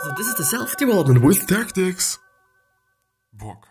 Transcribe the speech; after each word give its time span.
So 0.00 0.12
this 0.16 0.28
is 0.28 0.34
the 0.36 0.44
self-development 0.44 1.22
with 1.22 1.48
tactics. 1.48 2.20
Book. 3.32 3.66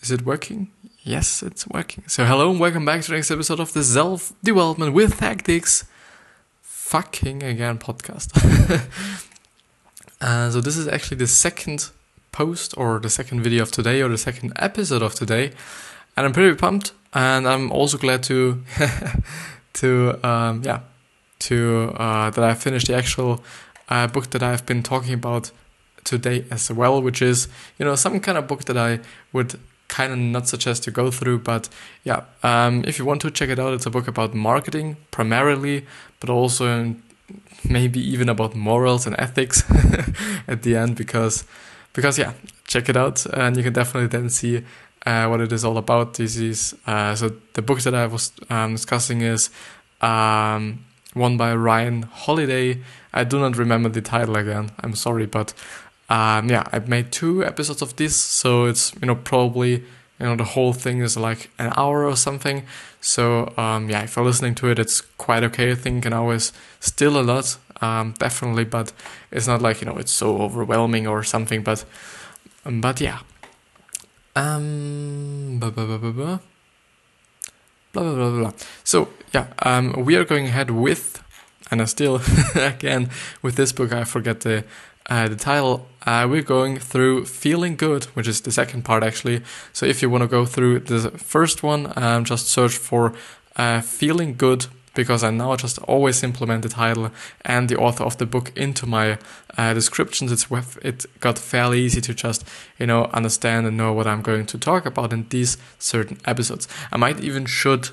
Is 0.00 0.10
it 0.10 0.26
working? 0.26 0.72
Yes, 1.04 1.44
it's 1.44 1.68
working. 1.68 2.02
So 2.08 2.24
hello 2.24 2.50
and 2.50 2.58
welcome 2.58 2.84
back 2.84 3.02
to 3.02 3.10
the 3.10 3.14
next 3.14 3.30
episode 3.30 3.60
of 3.60 3.72
the 3.72 3.84
Self 3.84 4.32
Development 4.42 4.92
with 4.92 5.18
Tactics 5.18 5.84
fucking 6.60 7.44
again 7.44 7.78
podcast. 7.78 8.32
uh, 10.20 10.50
so 10.50 10.60
this 10.60 10.76
is 10.76 10.88
actually 10.88 11.18
the 11.18 11.28
second 11.28 11.90
post 12.32 12.74
or 12.76 12.98
the 12.98 13.10
second 13.10 13.42
video 13.42 13.62
of 13.62 13.70
today 13.70 14.02
or 14.02 14.08
the 14.08 14.18
second 14.18 14.52
episode 14.56 15.02
of 15.02 15.14
today, 15.14 15.52
and 16.16 16.26
I'm 16.26 16.32
pretty 16.32 16.56
pumped. 16.56 16.92
And 17.14 17.46
I'm 17.46 17.70
also 17.70 17.98
glad 17.98 18.22
to 18.24 18.62
to 19.74 20.18
um, 20.26 20.62
yeah 20.64 20.80
to 21.40 21.92
uh, 21.96 22.30
that 22.30 22.44
I 22.44 22.54
finished 22.54 22.86
the 22.86 22.96
actual 22.96 23.42
uh, 23.88 24.06
book 24.06 24.30
that 24.30 24.42
I've 24.42 24.64
been 24.64 24.82
talking 24.82 25.14
about 25.14 25.50
today 26.04 26.44
as 26.50 26.70
well, 26.70 27.00
which 27.02 27.22
is 27.22 27.48
you 27.78 27.84
know 27.84 27.94
some 27.94 28.18
kind 28.20 28.38
of 28.38 28.46
book 28.46 28.64
that 28.64 28.76
I 28.76 29.00
would 29.32 29.58
kind 29.88 30.12
of 30.12 30.18
not 30.18 30.48
suggest 30.48 30.84
to 30.84 30.90
go 30.90 31.10
through. 31.10 31.40
But 31.40 31.68
yeah, 32.02 32.22
um, 32.42 32.84
if 32.86 32.98
you 32.98 33.04
want 33.04 33.20
to 33.22 33.30
check 33.30 33.50
it 33.50 33.58
out, 33.58 33.74
it's 33.74 33.86
a 33.86 33.90
book 33.90 34.08
about 34.08 34.34
marketing 34.34 34.96
primarily, 35.10 35.86
but 36.20 36.30
also 36.30 36.94
maybe 37.68 38.00
even 38.00 38.28
about 38.28 38.54
morals 38.54 39.06
and 39.06 39.14
ethics 39.18 39.62
at 40.48 40.62
the 40.62 40.76
end 40.76 40.96
because 40.96 41.44
because 41.92 42.18
yeah, 42.18 42.32
check 42.66 42.88
it 42.88 42.96
out 42.96 43.24
and 43.26 43.56
you 43.56 43.62
can 43.62 43.72
definitely 43.72 44.08
then 44.08 44.30
see 44.30 44.64
uh, 45.06 45.26
what 45.26 45.40
it 45.40 45.52
is 45.52 45.64
all 45.64 45.78
about. 45.78 46.14
This 46.14 46.36
is 46.36 46.74
uh, 46.86 47.14
so 47.14 47.32
the 47.54 47.62
book 47.62 47.80
that 47.82 47.94
I 47.94 48.06
was 48.06 48.32
um, 48.50 48.72
discussing 48.72 49.20
is 49.20 49.50
um, 50.00 50.84
one 51.14 51.36
by 51.36 51.54
Ryan 51.54 52.02
Holiday. 52.02 52.82
I 53.12 53.24
do 53.24 53.38
not 53.38 53.56
remember 53.56 53.88
the 53.88 54.00
title 54.00 54.36
again. 54.36 54.70
I'm 54.80 54.94
sorry, 54.94 55.26
but 55.26 55.52
um, 56.08 56.48
yeah, 56.48 56.66
I've 56.72 56.88
made 56.88 57.12
two 57.12 57.44
episodes 57.44 57.82
of 57.82 57.96
this, 57.96 58.16
so 58.16 58.66
it's 58.66 58.94
you 59.00 59.06
know 59.06 59.16
probably 59.16 59.70
you 59.72 60.26
know 60.26 60.36
the 60.36 60.44
whole 60.44 60.72
thing 60.72 61.00
is 61.00 61.16
like 61.16 61.50
an 61.58 61.72
hour 61.76 62.04
or 62.04 62.16
something. 62.16 62.64
So 63.00 63.52
um, 63.56 63.90
yeah, 63.90 64.02
if 64.02 64.16
you're 64.16 64.24
listening 64.24 64.54
to 64.56 64.68
it, 64.68 64.78
it's 64.78 65.00
quite 65.00 65.42
okay. 65.44 65.72
I 65.72 65.74
think 65.74 66.04
an 66.06 66.12
hour 66.12 66.34
is 66.34 66.52
still 66.80 67.18
a 67.18 67.22
lot, 67.22 67.56
um, 67.82 68.14
definitely. 68.18 68.64
But 68.64 68.92
it's 69.30 69.46
not 69.46 69.60
like 69.60 69.82
you 69.82 69.86
know 69.86 69.98
it's 69.98 70.12
so 70.12 70.40
overwhelming 70.40 71.06
or 71.06 71.22
something. 71.22 71.62
But 71.62 71.84
um, 72.64 72.80
but 72.80 73.00
yeah. 73.00 73.18
Um, 74.34 75.58
blah, 75.58 75.68
blah, 75.68 75.84
blah, 75.84 75.98
blah, 75.98 76.10
blah. 76.10 76.38
Blah, 77.92 78.02
blah, 78.02 78.14
blah, 78.14 78.30
blah. 78.30 78.52
So 78.82 79.08
yeah, 79.34 79.48
um, 79.58 79.92
we 80.04 80.16
are 80.16 80.24
going 80.24 80.46
ahead 80.46 80.70
with, 80.70 81.22
and 81.70 81.82
I 81.82 81.84
still 81.84 82.22
again 82.54 83.10
with 83.42 83.56
this 83.56 83.72
book 83.72 83.92
I 83.92 84.04
forget 84.04 84.40
the 84.40 84.64
uh, 85.06 85.28
the 85.28 85.36
title, 85.36 85.88
uh, 86.06 86.26
we're 86.30 86.42
going 86.42 86.78
through 86.78 87.24
Feeling 87.26 87.76
Good, 87.76 88.04
which 88.14 88.28
is 88.28 88.40
the 88.40 88.52
second 88.52 88.84
part 88.84 89.02
actually. 89.02 89.42
So 89.72 89.84
if 89.84 90.00
you 90.00 90.08
want 90.08 90.22
to 90.22 90.28
go 90.28 90.46
through 90.46 90.80
the 90.80 91.10
first 91.10 91.62
one, 91.62 91.92
um, 91.96 92.24
just 92.24 92.48
search 92.48 92.76
for 92.76 93.12
uh, 93.56 93.80
Feeling 93.80 94.34
Good 94.36 94.66
because 94.94 95.24
I 95.24 95.30
now 95.30 95.56
just 95.56 95.78
always 95.78 96.22
implement 96.22 96.62
the 96.62 96.68
title 96.68 97.10
and 97.44 97.68
the 97.68 97.76
author 97.76 98.04
of 98.04 98.18
the 98.18 98.26
book 98.26 98.52
into 98.56 98.86
my 98.86 99.18
uh, 99.56 99.74
descriptions. 99.74 100.32
It's 100.32 100.46
it 100.82 101.06
got 101.20 101.38
fairly 101.38 101.80
easy 101.80 102.00
to 102.00 102.14
just 102.14 102.46
you 102.78 102.86
know 102.86 103.04
understand 103.06 103.66
and 103.66 103.76
know 103.76 103.92
what 103.92 104.06
I'm 104.06 104.22
going 104.22 104.46
to 104.46 104.58
talk 104.58 104.86
about 104.86 105.12
in 105.12 105.26
these 105.28 105.56
certain 105.78 106.18
episodes. 106.24 106.68
I 106.90 106.96
might 106.96 107.20
even 107.20 107.46
should 107.46 107.90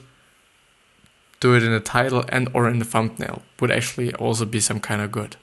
do 1.39 1.55
it 1.55 1.63
in 1.63 1.71
the 1.71 1.79
title 1.79 2.25
and 2.29 2.49
or 2.53 2.69
in 2.69 2.79
the 2.79 2.85
thumbnail. 2.85 3.41
Would 3.59 3.71
actually 3.71 4.13
also 4.15 4.45
be 4.45 4.59
some 4.59 4.79
kind 4.79 5.01
of 5.01 5.11
good 5.11 5.37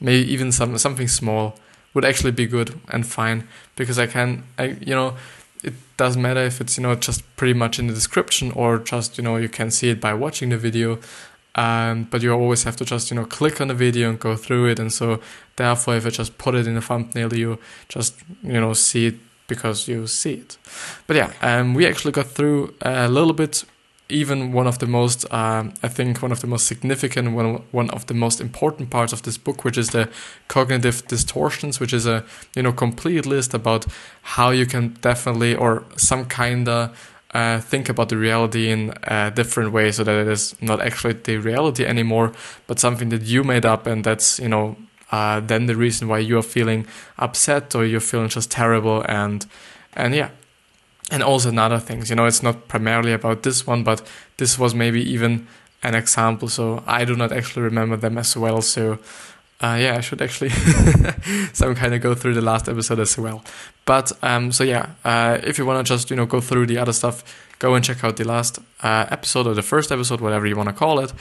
maybe 0.00 0.30
even 0.30 0.52
some 0.52 0.76
something 0.78 1.08
small 1.08 1.56
would 1.94 2.04
actually 2.04 2.32
be 2.32 2.46
good 2.46 2.78
and 2.88 3.06
fine 3.06 3.48
because 3.74 3.98
I 3.98 4.06
can 4.06 4.44
I 4.58 4.76
you 4.80 4.94
know 4.94 5.16
it 5.62 5.74
doesn't 5.96 6.20
matter 6.20 6.40
if 6.40 6.60
it's 6.60 6.76
you 6.76 6.82
know 6.82 6.94
just 6.94 7.22
pretty 7.36 7.54
much 7.54 7.78
in 7.78 7.86
the 7.86 7.94
description 7.94 8.50
or 8.52 8.78
just 8.78 9.18
you 9.18 9.24
know 9.24 9.36
you 9.36 9.48
can 9.48 9.70
see 9.70 9.88
it 9.90 10.00
by 10.00 10.14
watching 10.14 10.50
the 10.50 10.58
video. 10.58 10.98
Um, 11.54 12.04
but 12.10 12.20
you 12.22 12.32
always 12.32 12.64
have 12.64 12.76
to 12.76 12.84
just 12.84 13.10
you 13.10 13.16
know 13.16 13.24
click 13.24 13.60
on 13.62 13.68
the 13.68 13.74
video 13.74 14.10
and 14.10 14.20
go 14.20 14.36
through 14.36 14.66
it. 14.66 14.78
And 14.78 14.92
so 14.92 15.20
therefore 15.56 15.96
if 15.96 16.06
I 16.06 16.10
just 16.10 16.36
put 16.36 16.54
it 16.54 16.66
in 16.66 16.74
the 16.74 16.82
thumbnail 16.82 17.34
you 17.34 17.58
just 17.88 18.14
you 18.42 18.60
know 18.60 18.74
see 18.74 19.06
it 19.06 19.14
because 19.48 19.88
you 19.88 20.06
see 20.06 20.34
it. 20.34 20.58
But 21.06 21.16
yeah 21.16 21.32
um, 21.40 21.74
we 21.74 21.86
actually 21.86 22.12
got 22.12 22.26
through 22.26 22.74
a 22.82 23.08
little 23.08 23.32
bit 23.32 23.64
even 24.08 24.52
one 24.52 24.66
of 24.66 24.78
the 24.78 24.86
most, 24.86 25.24
um, 25.32 25.74
I 25.82 25.88
think, 25.88 26.22
one 26.22 26.32
of 26.32 26.40
the 26.40 26.46
most 26.46 26.66
significant, 26.66 27.32
one, 27.32 27.62
one 27.72 27.90
of 27.90 28.06
the 28.06 28.14
most 28.14 28.40
important 28.40 28.90
parts 28.90 29.12
of 29.12 29.22
this 29.22 29.36
book, 29.36 29.64
which 29.64 29.76
is 29.76 29.90
the 29.90 30.08
cognitive 30.48 31.06
distortions, 31.08 31.80
which 31.80 31.92
is 31.92 32.06
a 32.06 32.24
you 32.54 32.62
know 32.62 32.72
complete 32.72 33.26
list 33.26 33.54
about 33.54 33.86
how 34.22 34.50
you 34.50 34.66
can 34.66 34.96
definitely 35.00 35.54
or 35.54 35.84
some 35.96 36.24
kind 36.26 36.68
of 36.68 37.12
uh, 37.34 37.60
think 37.60 37.88
about 37.88 38.08
the 38.08 38.16
reality 38.16 38.70
in 38.70 38.94
a 39.04 39.30
different 39.30 39.72
way, 39.72 39.90
so 39.90 40.04
that 40.04 40.14
it 40.14 40.28
is 40.28 40.54
not 40.60 40.80
actually 40.80 41.14
the 41.14 41.38
reality 41.38 41.84
anymore, 41.84 42.32
but 42.66 42.78
something 42.78 43.08
that 43.08 43.22
you 43.22 43.42
made 43.42 43.66
up, 43.66 43.86
and 43.86 44.04
that's 44.04 44.38
you 44.38 44.48
know 44.48 44.76
uh, 45.10 45.40
then 45.40 45.66
the 45.66 45.76
reason 45.76 46.08
why 46.08 46.18
you 46.18 46.38
are 46.38 46.42
feeling 46.42 46.86
upset 47.18 47.74
or 47.74 47.84
you're 47.84 48.00
feeling 48.00 48.28
just 48.28 48.50
terrible, 48.50 49.04
and 49.08 49.46
and 49.94 50.14
yeah, 50.14 50.30
and 51.10 51.22
also 51.22 51.48
in 51.48 51.58
other 51.58 51.78
things. 51.78 52.10
You 52.10 52.16
know, 52.16 52.26
it's 52.26 52.42
not 52.42 52.68
primarily 52.68 53.12
about 53.12 53.42
this 53.42 53.66
one, 53.66 53.84
but 53.84 54.06
this 54.36 54.58
was 54.58 54.74
maybe 54.74 55.00
even 55.02 55.46
an 55.82 55.94
example. 55.94 56.48
So 56.48 56.82
I 56.86 57.04
do 57.04 57.16
not 57.16 57.32
actually 57.32 57.62
remember 57.62 57.96
them 57.96 58.18
as 58.18 58.36
well. 58.36 58.60
So 58.62 58.98
uh, 59.60 59.78
yeah, 59.80 59.96
I 59.96 60.00
should 60.00 60.20
actually 60.20 60.50
some 61.52 61.74
kind 61.74 61.94
of 61.94 62.02
go 62.02 62.14
through 62.14 62.34
the 62.34 62.42
last 62.42 62.68
episode 62.68 62.98
as 62.98 63.16
well. 63.16 63.42
But 63.84 64.12
um, 64.22 64.52
so 64.52 64.64
yeah, 64.64 64.90
uh, 65.04 65.38
if 65.42 65.58
you 65.58 65.64
want 65.64 65.86
to 65.86 65.94
just 65.94 66.10
you 66.10 66.16
know 66.16 66.26
go 66.26 66.40
through 66.40 66.66
the 66.66 66.78
other 66.78 66.92
stuff, 66.92 67.24
go 67.58 67.74
and 67.74 67.84
check 67.84 68.04
out 68.04 68.16
the 68.16 68.24
last 68.24 68.58
uh, 68.82 69.06
episode 69.10 69.46
or 69.46 69.54
the 69.54 69.62
first 69.62 69.90
episode, 69.90 70.20
whatever 70.20 70.46
you 70.46 70.56
want 70.56 70.68
to 70.68 70.74
call 70.74 70.98
it. 70.98 71.12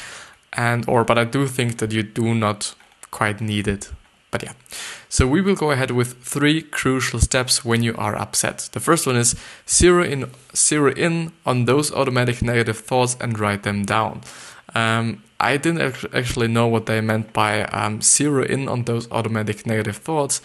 And 0.53 0.87
or 0.87 1.03
but 1.03 1.17
I 1.17 1.23
do 1.25 1.47
think 1.47 1.77
that 1.77 1.91
you 1.91 2.03
do 2.03 2.33
not 2.33 2.75
quite 3.11 3.39
need 3.39 3.67
it 3.67 3.91
but 4.35 4.43
yeah, 4.43 4.53
so 5.07 5.25
we 5.25 5.39
will 5.39 5.55
go 5.55 5.71
ahead 5.71 5.91
with 5.91 6.21
three 6.21 6.61
crucial 6.61 7.21
steps 7.21 7.63
when 7.63 7.81
you 7.81 7.95
are 7.95 8.17
upset. 8.17 8.67
The 8.73 8.81
first 8.81 9.07
one 9.07 9.15
is 9.15 9.33
zero 9.65 10.03
in, 10.03 10.29
zero 10.53 10.91
in 10.91 11.31
on 11.45 11.63
those 11.63 11.89
automatic 11.93 12.41
negative 12.41 12.77
thoughts 12.77 13.15
and 13.21 13.39
write 13.39 13.63
them 13.63 13.85
down. 13.85 14.23
Um, 14.73 15.23
I 15.39 15.55
didn't 15.55 16.03
actually 16.13 16.49
know 16.49 16.67
what 16.67 16.85
they 16.85 16.99
meant 16.99 17.31
by 17.31 17.63
um, 17.63 18.01
zero 18.01 18.43
in 18.43 18.67
on 18.67 18.83
those 18.83 19.09
automatic 19.09 19.65
negative 19.65 19.95
thoughts. 19.95 20.41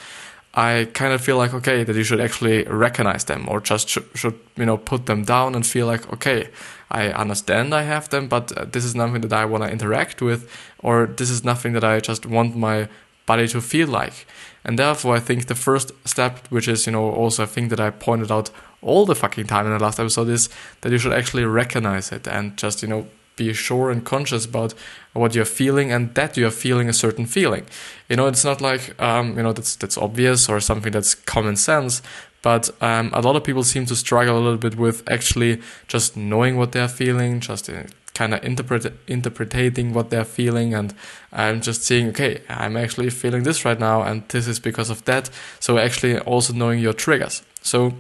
I 0.55 0.89
kind 0.95 1.13
of 1.13 1.21
feel 1.21 1.37
like 1.37 1.53
okay 1.55 1.83
that 1.85 1.97
you 1.97 2.05
should 2.05 2.21
actually 2.21 2.63
recognize 2.65 3.25
them 3.25 3.49
or 3.49 3.61
just 3.61 3.89
sh- 3.89 3.99
should 4.15 4.39
you 4.57 4.67
know 4.67 4.77
put 4.77 5.07
them 5.07 5.25
down 5.25 5.55
and 5.55 5.65
feel 5.65 5.87
like 5.87 6.13
okay 6.13 6.49
I 6.91 7.09
understand 7.09 7.73
I 7.73 7.83
have 7.83 8.09
them 8.09 8.27
but 8.27 8.51
uh, 8.57 8.65
this 8.65 8.85
is 8.85 8.95
nothing 8.97 9.21
that 9.21 9.33
I 9.33 9.45
want 9.45 9.63
to 9.63 9.71
interact 9.71 10.21
with 10.21 10.51
or 10.81 11.07
this 11.07 11.31
is 11.31 11.45
nothing 11.45 11.73
that 11.75 11.85
I 11.85 12.01
just 12.01 12.27
want 12.27 12.57
my 12.57 12.89
body 13.27 13.49
to 13.49 13.61
feel 13.61 13.89
like. 13.89 14.27
And 14.65 14.79
therefore, 14.79 15.17
I 15.17 15.21
think 15.21 15.47
the 15.47 15.55
first 15.55 15.93
step, 16.05 16.47
which 16.49 16.69
is, 16.69 16.87
you 16.87 16.93
know, 16.93 17.11
also 17.11 17.45
a 17.45 17.47
thing 17.47 17.69
that 17.69 17.81
I 17.81 17.91
pointed 17.91 18.31
out 18.31 18.51
all 18.83 19.07
the 19.07 19.15
fucking 19.15 19.47
time 19.47 19.67
in 19.67 19.73
the 19.73 19.79
last 19.79 19.99
episode, 19.99 20.29
is 20.29 20.49
that 20.81 20.93
you 20.93 20.99
should 20.99 21.13
actually 21.13 21.45
recognize 21.45 22.13
it 22.13 22.27
and 22.27 22.57
just, 22.57 22.83
you 22.83 22.89
know, 22.89 23.07
be 23.37 23.53
sure 23.55 23.91
and 23.91 24.05
conscious 24.05 24.45
about 24.45 24.75
what 25.15 25.35
you're 25.35 25.47
feeling 25.47 25.91
and 25.91 26.15
that 26.15 26.37
you're 26.37 26.51
feeling 26.51 26.89
a 26.89 26.93
certain 26.93 27.25
feeling. 27.25 27.65
You 28.09 28.17
know, 28.17 28.27
it's 28.27 28.45
not 28.45 28.61
like, 28.61 29.01
um, 29.01 29.37
you 29.37 29.43
know, 29.43 29.53
that's, 29.53 29.77
that's 29.77 29.97
obvious 29.97 30.49
or 30.49 30.61
something 30.61 30.93
that's 30.93 31.15
common 31.15 31.57
sense, 31.57 32.03
but 32.43 32.71
um, 32.83 33.11
a 33.15 33.21
lot 33.21 33.37
of 33.37 33.45
people 33.45 33.65
seem 33.65 33.87
to 33.87 33.97
struggle 33.97 34.37
a 34.37 34.41
little 34.41 34.59
bit 34.59 34.77
with 34.77 35.11
actually 35.11 35.61
just 35.89 36.17
knowing 36.17 36.57
what 36.57 36.73
they're 36.73 36.89
feeling, 36.89 37.41
just 37.41 37.69
uh, 37.71 37.85
kind 38.21 38.35
of 38.35 38.45
interpret 38.45 38.85
interpreting 39.07 39.95
what 39.95 40.11
they're 40.11 40.31
feeling 40.39 40.75
and 40.75 40.93
I'm 41.33 41.63
just 41.63 41.85
seeing 41.85 42.09
okay 42.09 42.43
I'm 42.51 42.77
actually 42.77 43.09
feeling 43.09 43.45
this 43.45 43.65
right 43.65 43.81
now 43.81 44.03
and 44.03 44.29
this 44.29 44.47
is 44.47 44.61
because 44.61 44.91
of 44.91 45.03
that. 45.07 45.31
So 45.59 45.79
actually 45.79 46.19
also 46.19 46.53
knowing 46.53 46.81
your 46.81 46.93
triggers. 46.93 47.43
So 47.63 47.95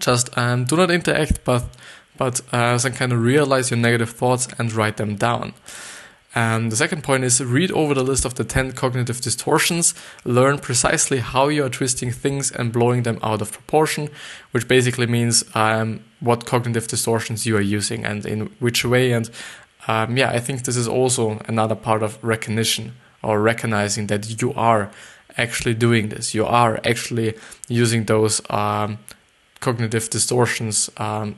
just 0.00 0.36
um, 0.36 0.64
do 0.64 0.76
not 0.76 0.90
interact 0.90 1.44
but 1.44 1.64
but 2.16 2.40
uh, 2.52 2.78
some 2.78 2.94
kind 2.94 3.12
of 3.12 3.22
realize 3.22 3.70
your 3.70 3.78
negative 3.78 4.10
thoughts 4.10 4.48
and 4.58 4.72
write 4.72 4.96
them 4.96 5.14
down 5.14 5.54
um, 6.34 6.68
the 6.68 6.76
second 6.76 7.02
point 7.02 7.24
is 7.24 7.42
read 7.42 7.72
over 7.72 7.94
the 7.94 8.04
list 8.04 8.24
of 8.24 8.34
the 8.34 8.44
10 8.44 8.72
cognitive 8.72 9.20
distortions, 9.20 9.94
learn 10.24 10.58
precisely 10.58 11.18
how 11.20 11.48
you 11.48 11.64
are 11.64 11.70
twisting 11.70 12.10
things 12.10 12.50
and 12.50 12.72
blowing 12.72 13.02
them 13.02 13.18
out 13.22 13.40
of 13.40 13.52
proportion, 13.52 14.10
which 14.50 14.68
basically 14.68 15.06
means 15.06 15.42
um, 15.54 16.00
what 16.20 16.44
cognitive 16.44 16.86
distortions 16.86 17.46
you 17.46 17.56
are 17.56 17.62
using 17.62 18.04
and 18.04 18.26
in 18.26 18.46
which 18.58 18.84
way. 18.84 19.12
And 19.12 19.30
um, 19.86 20.16
yeah, 20.16 20.30
I 20.30 20.38
think 20.38 20.64
this 20.64 20.76
is 20.76 20.86
also 20.86 21.40
another 21.46 21.74
part 21.74 22.02
of 22.02 22.22
recognition 22.22 22.94
or 23.22 23.40
recognizing 23.40 24.08
that 24.08 24.42
you 24.42 24.52
are 24.52 24.90
actually 25.38 25.74
doing 25.74 26.10
this. 26.10 26.34
You 26.34 26.44
are 26.44 26.78
actually 26.84 27.34
using 27.68 28.04
those 28.04 28.42
um, 28.50 28.98
cognitive 29.60 30.10
distortions 30.10 30.90
um, 30.98 31.36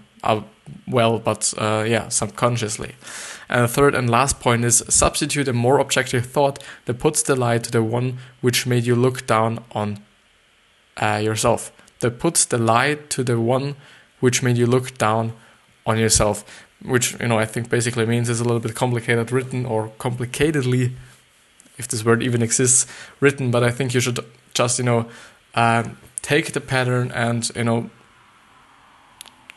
well, 0.86 1.18
but 1.18 1.52
uh, 1.58 1.84
yeah, 1.86 2.08
subconsciously. 2.08 2.94
And 3.48 3.64
the 3.64 3.68
third 3.68 3.94
and 3.94 4.08
last 4.08 4.38
point 4.40 4.64
is 4.64 4.84
substitute 4.88 5.48
a 5.48 5.52
more 5.52 5.78
objective 5.78 6.26
thought 6.26 6.62
that 6.84 6.98
puts 6.98 7.22
the 7.22 7.34
lie 7.34 7.58
to 7.58 7.70
the 7.70 7.82
one 7.82 8.18
which 8.40 8.66
made 8.66 8.86
you 8.86 8.94
look 8.94 9.26
down 9.26 9.64
on 9.72 9.98
uh, 10.96 11.20
yourself. 11.22 11.72
That 11.98 12.18
puts 12.18 12.44
the 12.44 12.58
lie 12.58 12.94
to 12.94 13.24
the 13.24 13.40
one 13.40 13.74
which 14.20 14.42
made 14.42 14.56
you 14.56 14.66
look 14.66 14.96
down 14.98 15.32
on 15.84 15.98
yourself. 15.98 16.44
Which, 16.82 17.18
you 17.20 17.28
know, 17.28 17.38
I 17.38 17.44
think 17.44 17.68
basically 17.68 18.06
means 18.06 18.28
is 18.28 18.40
a 18.40 18.44
little 18.44 18.60
bit 18.60 18.74
complicated 18.74 19.32
written 19.32 19.66
or 19.66 19.88
complicatedly, 19.98 20.94
if 21.76 21.88
this 21.88 22.04
word 22.04 22.22
even 22.22 22.42
exists, 22.42 22.86
written. 23.18 23.50
But 23.50 23.64
I 23.64 23.70
think 23.70 23.94
you 23.94 24.00
should 24.00 24.18
just, 24.54 24.78
you 24.78 24.84
know, 24.84 25.10
um, 25.54 25.98
take 26.22 26.52
the 26.52 26.60
pattern 26.60 27.10
and, 27.12 27.50
you 27.56 27.64
know, 27.64 27.90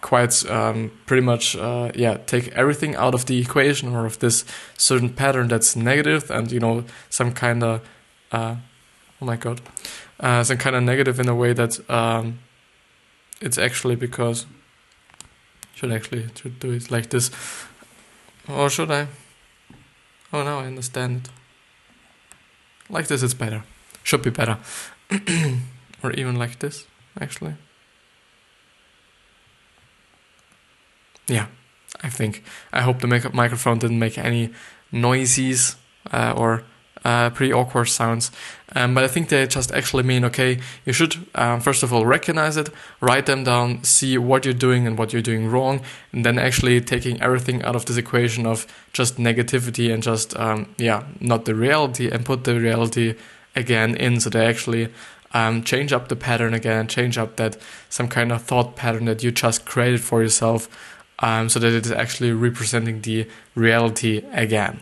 quite 0.04 0.46
um, 0.50 0.92
pretty 1.06 1.26
much 1.26 1.56
uh, 1.56 1.90
yeah 1.96 2.18
take 2.28 2.50
everything 2.50 2.96
out 2.96 3.16
of 3.16 3.26
the 3.26 3.40
equation 3.40 3.96
or 3.96 4.06
of 4.06 4.20
this 4.20 4.46
certain 4.78 5.10
pattern 5.10 5.48
that's 5.48 5.76
negative 5.76 6.30
and 6.30 6.52
you 6.52 6.60
know 6.60 6.84
some 7.10 7.32
kind 7.32 7.64
of 7.64 7.82
uh, 8.32 8.56
oh 9.22 9.26
my 9.26 9.36
god 9.36 9.62
uh, 10.20 10.44
some 10.44 10.58
kind 10.58 10.76
of 10.76 10.84
negative 10.84 11.20
in 11.20 11.28
a 11.28 11.36
way 11.36 11.54
that 11.54 11.90
um, 11.90 12.40
it's 13.42 13.58
actually 13.58 13.96
because 13.96 14.46
should 15.76 15.92
actually 15.92 16.30
should 16.36 16.60
do 16.60 16.72
it 16.72 16.90
like 16.92 17.10
this. 17.10 17.30
Or 18.48 18.70
should 18.70 18.92
I? 18.92 19.08
Oh 20.32 20.44
now 20.44 20.60
I 20.60 20.66
understand 20.66 21.18
it. 21.18 21.30
Like 22.90 23.08
this 23.08 23.24
it's 23.24 23.34
better. 23.34 23.64
Should 24.04 24.22
be 24.22 24.30
better. 24.30 24.58
Or 26.04 26.12
even 26.12 26.36
like 26.36 26.60
this 26.60 26.86
actually 27.18 27.56
yeah, 31.28 31.48
I 32.02 32.10
think. 32.10 32.44
I 32.72 32.82
hope 32.82 33.00
the 33.00 33.08
mic- 33.08 33.34
microphone 33.34 33.80
didn't 33.80 34.00
make 34.00 34.18
any 34.18 34.52
noises 34.92 35.76
uh, 36.12 36.34
or 36.36 36.64
uh, 37.06 37.30
pretty 37.32 37.52
awkward 37.52 37.86
sounds. 37.86 38.32
Um, 38.76 38.94
but 38.94 39.04
I 39.04 39.08
think 39.08 39.30
they 39.30 39.46
just 39.46 39.72
actually 39.72 40.04
mean 40.04 40.26
okay, 40.26 40.60
you 40.86 40.94
should 40.94 41.28
um, 41.36 41.60
first 41.60 41.84
of 41.84 41.94
all 41.94 42.06
recognize 42.06 42.58
it, 42.58 42.70
write 43.02 43.26
them 43.26 43.44
down, 43.44 43.84
see 43.84 44.18
what 44.18 44.46
you're 44.46 44.54
doing 44.54 44.88
and 44.88 44.98
what 44.98 45.14
you're 45.14 45.22
doing 45.22 45.50
wrong, 45.50 45.82
and 46.12 46.26
then 46.26 46.40
actually 46.40 46.82
taking 46.82 47.22
everything 47.22 47.62
out 47.64 47.76
of 47.76 47.86
this 47.86 47.98
equation 47.98 48.46
of 48.46 48.66
just 48.94 49.18
negativity 49.18 49.94
and 49.94 50.02
just, 50.02 50.36
um, 50.38 50.74
yeah, 50.78 51.04
not 51.20 51.46
the 51.46 51.56
reality 51.56 52.10
and 52.10 52.26
put 52.26 52.46
the 52.46 52.60
reality 52.60 53.16
again 53.56 53.96
in 53.96 54.20
so 54.20 54.30
they 54.30 54.46
actually 54.46 54.92
um, 55.34 55.64
change 55.64 55.92
up 55.94 56.08
the 56.08 56.16
pattern 56.16 56.54
again, 56.54 56.88
change 56.88 57.18
up 57.18 57.36
that 57.36 57.58
some 57.90 58.08
kind 58.08 58.32
of 58.32 58.42
thought 58.42 58.76
pattern 58.76 59.06
that 59.06 59.24
you 59.24 59.32
just 59.32 59.66
created 59.66 60.02
for 60.02 60.22
yourself 60.22 60.70
um, 61.20 61.50
so 61.50 61.60
that 61.60 61.74
it 61.74 61.86
is 61.86 61.92
actually 61.92 62.32
representing 62.32 63.02
the 63.02 63.28
reality 63.56 64.24
again. 64.32 64.80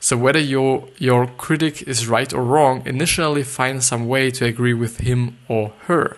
So 0.00 0.16
whether 0.16 0.38
your 0.38 0.88
your 0.98 1.26
critic 1.26 1.82
is 1.82 2.08
right 2.08 2.32
or 2.32 2.42
wrong, 2.42 2.82
initially 2.86 3.42
find 3.42 3.82
some 3.82 4.08
way 4.08 4.30
to 4.30 4.46
agree 4.46 4.74
with 4.74 4.98
him 4.98 5.36
or 5.48 5.72
her. 5.86 6.16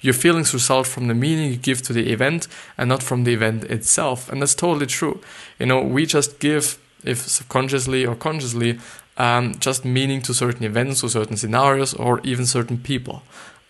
Your 0.00 0.14
feelings 0.14 0.54
result 0.54 0.86
from 0.86 1.08
the 1.08 1.14
meaning 1.14 1.50
you 1.50 1.56
give 1.56 1.82
to 1.82 1.92
the 1.92 2.10
event 2.12 2.48
and 2.78 2.88
not 2.88 3.02
from 3.02 3.24
the 3.24 3.34
event 3.34 3.64
itself. 3.64 4.30
And 4.30 4.40
that's 4.40 4.54
totally 4.54 4.86
true. 4.86 5.20
You 5.58 5.66
know, 5.66 5.82
we 5.82 6.06
just 6.06 6.38
give, 6.38 6.78
if 7.04 7.18
subconsciously 7.28 8.06
or 8.06 8.14
consciously, 8.14 8.78
um, 9.18 9.58
just 9.58 9.84
meaning 9.84 10.22
to 10.22 10.32
certain 10.32 10.64
events 10.64 11.04
or 11.04 11.10
certain 11.10 11.36
scenarios 11.36 11.92
or 11.94 12.20
even 12.24 12.46
certain 12.46 12.78
people. 12.78 13.22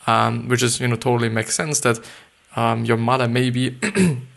Um, 0.07 0.49
which 0.49 0.63
is, 0.63 0.81
you 0.81 0.89
know, 0.89 0.97
totally 0.97 1.29
makes 1.29 1.55
sense 1.55 1.81
that 1.81 2.01
um, 2.57 2.85
your 2.85 2.97
mother 2.97 3.29
maybe 3.29 3.77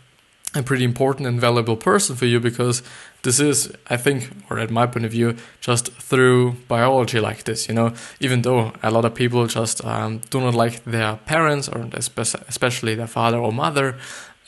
a 0.54 0.62
pretty 0.62 0.84
important 0.84 1.26
and 1.26 1.40
valuable 1.40 1.76
person 1.76 2.16
for 2.16 2.26
you 2.26 2.40
because 2.40 2.82
this 3.22 3.40
is, 3.40 3.72
I 3.88 3.96
think, 3.96 4.30
or 4.50 4.58
at 4.58 4.70
my 4.70 4.86
point 4.86 5.04
of 5.04 5.12
view, 5.12 5.36
just 5.60 5.92
through 5.92 6.52
biology 6.68 7.20
like 7.20 7.44
this, 7.44 7.68
you 7.68 7.74
know, 7.74 7.92
even 8.20 8.42
though 8.42 8.72
a 8.82 8.90
lot 8.90 9.04
of 9.04 9.14
people 9.14 9.46
just 9.46 9.84
um, 9.84 10.20
do 10.30 10.40
not 10.40 10.54
like 10.54 10.84
their 10.84 11.16
parents 11.16 11.68
or 11.68 11.88
especially 11.92 12.94
their 12.94 13.06
father 13.06 13.38
or 13.38 13.52
mother, 13.52 13.96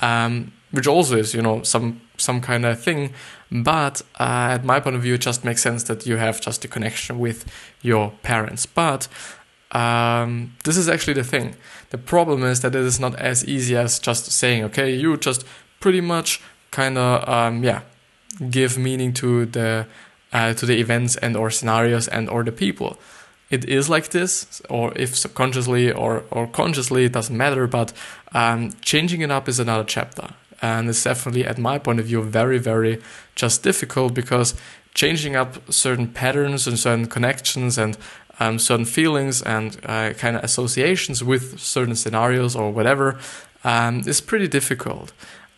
um, 0.00 0.52
which 0.70 0.86
also 0.86 1.16
is, 1.16 1.34
you 1.34 1.42
know, 1.42 1.62
some 1.62 2.00
some 2.18 2.40
kind 2.40 2.64
of 2.64 2.80
thing. 2.80 3.12
But 3.50 4.02
uh, 4.18 4.48
at 4.52 4.64
my 4.64 4.80
point 4.80 4.96
of 4.96 5.02
view, 5.02 5.14
it 5.14 5.20
just 5.20 5.44
makes 5.44 5.62
sense 5.62 5.84
that 5.84 6.06
you 6.06 6.16
have 6.16 6.40
just 6.40 6.64
a 6.64 6.68
connection 6.68 7.18
with 7.18 7.44
your 7.82 8.12
parents. 8.22 8.66
But 8.66 9.08
um, 9.72 10.54
this 10.64 10.76
is 10.76 10.88
actually 10.88 11.14
the 11.14 11.24
thing. 11.24 11.54
The 11.90 11.98
problem 11.98 12.42
is 12.42 12.60
that 12.60 12.74
it 12.74 12.82
is 12.82 12.98
not 13.00 13.14
as 13.16 13.44
easy 13.44 13.76
as 13.76 13.98
just 13.98 14.30
saying, 14.30 14.64
okay, 14.64 14.94
you 14.94 15.16
just 15.16 15.44
pretty 15.86 16.00
much 16.00 16.40
kind 16.72 16.98
of 16.98 17.28
um, 17.28 17.62
yeah 17.62 17.80
give 18.50 18.76
meaning 18.76 19.12
to 19.12 19.46
the 19.46 19.86
uh, 20.32 20.52
to 20.52 20.66
the 20.66 20.80
events 20.80 21.14
and 21.14 21.36
or 21.36 21.48
scenarios 21.48 22.08
and 22.08 22.28
or 22.28 22.42
the 22.42 22.50
people. 22.50 22.98
It 23.50 23.64
is 23.64 23.88
like 23.88 24.08
this 24.08 24.60
or 24.68 24.92
if 24.96 25.16
subconsciously 25.16 25.92
or 25.92 26.24
or 26.32 26.48
consciously 26.48 27.04
it 27.04 27.12
doesn't 27.12 27.36
matter 27.36 27.68
but 27.68 27.92
um, 28.32 28.72
changing 28.80 29.20
it 29.20 29.30
up 29.30 29.48
is 29.48 29.60
another 29.60 29.84
chapter. 29.84 30.26
And 30.60 30.88
it's 30.88 31.04
definitely 31.04 31.44
at 31.44 31.56
my 31.56 31.78
point 31.78 32.00
of 32.00 32.06
view 32.06 32.20
very 32.22 32.58
very 32.58 33.00
just 33.36 33.62
difficult 33.62 34.12
because 34.12 34.54
changing 34.92 35.36
up 35.36 35.72
certain 35.72 36.08
patterns 36.08 36.66
and 36.66 36.76
certain 36.78 37.06
connections 37.06 37.78
and 37.78 37.96
um, 38.40 38.58
certain 38.58 38.86
feelings 38.86 39.40
and 39.42 39.78
uh, 39.86 40.14
kind 40.14 40.36
of 40.36 40.42
associations 40.42 41.22
with 41.22 41.60
certain 41.60 41.94
scenarios 41.94 42.56
or 42.56 42.72
whatever 42.72 43.20
um, 43.62 44.02
is 44.06 44.20
pretty 44.20 44.48
difficult 44.48 45.12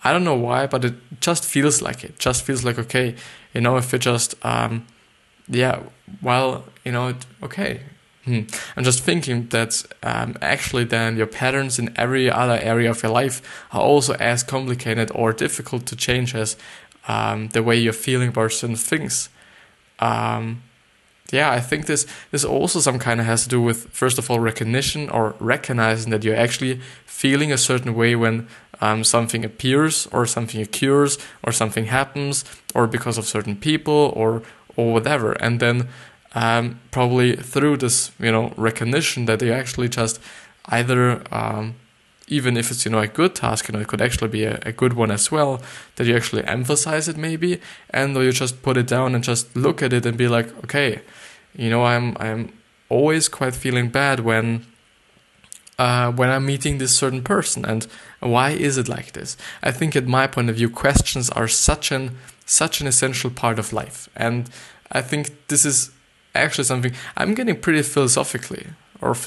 I 0.05 0.13
don't 0.13 0.25
know 0.25 0.37
why, 0.37 0.67
but 0.67 0.85
it 0.85 0.95
just 1.21 1.45
feels 1.45 1.83
like 1.83 2.05
it. 2.05 2.19
Just 2.19 2.45
feels 2.45 2.65
like 2.65 2.79
okay, 2.79 3.15
you 3.53 3.61
know, 3.61 3.77
if 3.77 3.93
it 3.93 4.01
just 4.01 4.35
um, 4.45 4.87
yeah, 5.49 5.81
well, 6.23 6.65
you 6.85 6.93
know, 6.93 7.09
it, 7.09 7.27
okay. 7.43 7.81
Hmm. 8.25 8.43
I'm 8.77 8.85
just 8.85 9.03
thinking 9.03 9.49
that 9.49 9.83
um, 10.03 10.37
actually 10.43 10.85
then 10.85 11.17
your 11.17 11.27
patterns 11.27 11.79
in 11.79 11.95
every 11.97 12.31
other 12.31 12.59
area 12.61 12.91
of 12.91 13.03
your 13.03 13.11
life 13.11 13.41
are 13.73 13.81
also 13.81 14.15
as 14.15 14.43
complicated 14.43 15.11
or 15.15 15.33
difficult 15.33 15.87
to 15.87 15.97
change 15.97 16.35
as 16.35 16.57
um, 17.07 17.49
the 17.49 17.63
way 17.63 17.77
you're 17.77 17.95
feeling 17.95 18.29
about 18.29 18.53
certain 18.53 18.77
things. 18.77 19.31
Um, 19.99 20.63
yeah, 21.33 21.51
I 21.51 21.61
think 21.61 21.87
this 21.87 22.07
this 22.31 22.45
also 22.45 22.81
some 22.81 22.99
kind 22.99 23.21
of 23.21 23.27
has 23.27 23.45
to 23.45 23.49
do 23.49 23.61
with 23.61 23.89
first 23.91 24.19
of 24.19 24.31
all 24.31 24.41
recognition 24.41 25.11
or 25.11 25.35
recognizing 25.39 26.11
that 26.11 26.25
you're 26.25 26.37
actually 26.37 26.81
feeling 27.05 27.53
a 27.53 27.59
certain 27.59 27.95
way 27.95 28.15
when 28.15 28.49
um, 28.81 29.05
something 29.05 29.45
appears 29.45 30.07
or 30.13 30.27
something 30.27 30.61
occurs 30.61 31.19
or 31.43 31.53
something 31.53 31.87
happens 31.87 32.45
or 32.75 32.87
because 32.87 33.19
of 33.19 33.27
certain 33.27 33.57
people 33.57 34.13
or 34.15 34.43
or 34.77 34.93
whatever. 34.93 35.33
And 35.33 35.59
then 35.59 35.89
um, 36.35 36.81
probably 36.91 37.37
through 37.37 37.79
this 37.79 38.13
you 38.19 38.33
know 38.33 38.53
recognition 38.57 39.27
that 39.27 39.43
you 39.43 39.53
actually 39.53 39.89
just 39.89 40.21
either 40.67 41.23
um, 41.33 41.75
even 42.29 42.57
if 42.57 42.71
it's 42.71 42.85
you 42.85 42.91
know 42.91 42.99
a 42.99 43.07
good 43.07 43.35
task 43.35 43.69
you 43.69 43.73
know 43.73 43.81
it 43.81 43.89
could 43.89 44.01
actually 44.01 44.29
be 44.29 44.45
a, 44.45 44.61
a 44.65 44.73
good 44.73 44.93
one 44.93 45.11
as 45.11 45.31
well 45.31 45.61
that 45.97 46.07
you 46.07 46.15
actually 46.15 46.45
emphasize 46.45 47.09
it 47.09 47.17
maybe 47.17 47.61
and 47.91 48.17
or 48.17 48.23
you 48.23 48.33
just 48.33 48.63
put 48.63 48.77
it 48.77 48.87
down 48.87 49.15
and 49.15 49.25
just 49.25 49.55
look 49.57 49.83
at 49.83 49.93
it 49.93 50.05
and 50.05 50.17
be 50.17 50.29
like 50.29 50.49
okay 50.65 51.01
you 51.55 51.71
know 51.71 51.85
i'm 51.85 52.17
i'm 52.21 52.53
always 52.89 53.29
quite 53.29 53.55
feeling 53.55 53.89
bad 53.89 54.21
when 54.21 54.65
uh, 55.79 56.11
when 56.13 56.29
I'm 56.29 56.47
meeting 56.47 56.79
this 56.79 56.97
certain 56.97 57.23
person, 57.23 57.65
and 57.65 57.87
why 58.21 58.51
is 58.51 58.79
it 58.79 58.89
like 58.89 59.13
this? 59.13 59.37
I 59.63 59.71
think, 59.71 59.95
at 59.95 60.07
my 60.07 60.27
point 60.27 60.51
of 60.51 60.57
view, 60.57 60.71
questions 60.71 61.31
are 61.31 61.49
such 61.49 61.93
an 61.93 62.17
such 62.45 62.81
an 62.81 62.87
essential 62.87 63.31
part 63.31 63.59
of 63.59 63.73
life, 63.73 64.09
and 64.17 64.51
I 64.91 65.03
think 65.03 65.49
this 65.49 65.65
is 65.65 65.91
actually 66.35 66.65
something 66.65 66.93
I'm 67.17 67.35
getting 67.35 67.61
pretty 67.61 67.83
philosophically 67.83 68.69
or 69.01 69.15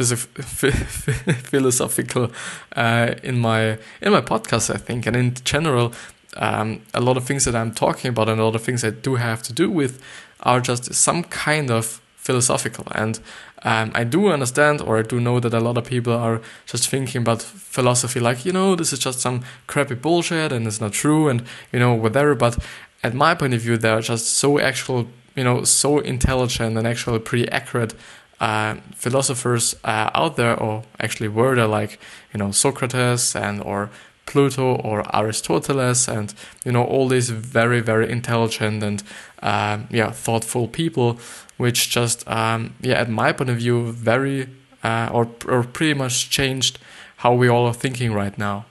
philosophical 1.52 2.32
uh, 2.76 3.16
in 3.24 3.40
my 3.40 3.78
in 4.02 4.12
my 4.12 4.22
podcast. 4.22 4.74
I 4.74 4.78
think, 4.78 5.06
and 5.06 5.16
in 5.16 5.34
general, 5.44 5.94
um, 6.38 6.82
a 6.94 7.02
lot 7.02 7.18
of 7.18 7.26
things 7.26 7.46
that 7.46 7.56
I'm 7.56 7.74
talking 7.74 8.10
about 8.10 8.30
and 8.30 8.40
a 8.40 8.44
lot 8.44 8.56
of 8.56 8.64
things 8.64 8.84
I 8.84 8.90
do 8.90 9.16
have 9.16 9.44
to 9.44 9.54
do 9.54 9.70
with 9.70 10.02
are 10.42 10.60
just 10.60 10.94
some 10.94 11.24
kind 11.24 11.70
of 11.70 12.02
philosophical 12.16 12.88
and 12.94 13.20
um, 13.64 13.92
I 13.94 14.04
do 14.04 14.30
understand, 14.30 14.82
or 14.82 14.98
I 14.98 15.04
do 15.04 15.20
know 15.20 15.40
that 15.40 15.54
a 15.54 15.60
lot 15.60 15.78
of 15.78 15.86
people 15.86 16.14
are 16.14 16.42
just 16.66 16.90
thinking 16.90 17.22
about 17.22 17.42
philosophy 17.42 18.20
like, 18.20 18.44
you 18.46 18.52
know, 18.52 18.76
this 18.76 18.92
is 18.92 19.00
just 19.00 19.20
some 19.20 19.44
crappy 19.68 19.96
bullshit 19.96 20.52
and 20.52 20.66
it's 20.66 20.82
not 20.82 20.94
true 20.94 21.30
and, 21.30 21.44
you 21.72 21.80
know, 21.80 21.94
whatever. 21.94 22.34
But 22.36 22.58
at 23.04 23.14
my 23.14 23.36
point 23.36 23.54
of 23.54 23.62
view, 23.62 23.78
they're 23.78 24.02
just 24.02 24.26
so 24.26 24.60
actual, 24.60 25.08
you 25.36 25.44
know, 25.44 25.64
so 25.64 26.00
intelligent 26.00 26.78
and 26.78 26.88
actually 26.88 27.20
pretty 27.20 27.48
accurate 27.50 27.94
uh, 28.40 28.76
philosophers 28.96 29.76
uh, 29.84 30.10
out 30.16 30.36
there, 30.36 30.60
or 30.60 30.84
actually 31.00 31.28
were 31.28 31.56
there, 31.56 31.68
like, 31.68 32.00
you 32.34 32.40
know, 32.40 32.52
Socrates 32.52 33.36
and, 33.36 33.62
or 33.62 33.92
Plato 34.26 34.76
or 34.76 35.04
Aristoteles 35.04 36.08
and 36.08 36.34
you 36.64 36.72
know 36.72 36.84
all 36.84 37.08
these 37.08 37.30
very 37.30 37.82
very 37.82 38.10
intelligent 38.10 38.84
and 38.84 39.04
uh, 39.42 39.80
yeah 39.90 40.12
thoughtful 40.12 40.68
people 40.68 41.20
which 41.58 41.90
just 41.90 42.28
um, 42.28 42.74
yeah 42.82 42.96
at 42.96 43.10
my 43.10 43.32
point 43.34 43.50
of 43.50 43.58
view 43.58 43.92
very 43.92 44.48
uh, 44.84 45.10
or 45.12 45.30
or 45.48 45.64
pretty 45.64 45.94
much 45.94 46.30
changed 46.30 46.80
how 47.18 47.34
we 47.34 47.48
all 47.48 47.68
are 47.68 47.74
thinking 47.74 48.14
right 48.14 48.36
now. 48.38 48.66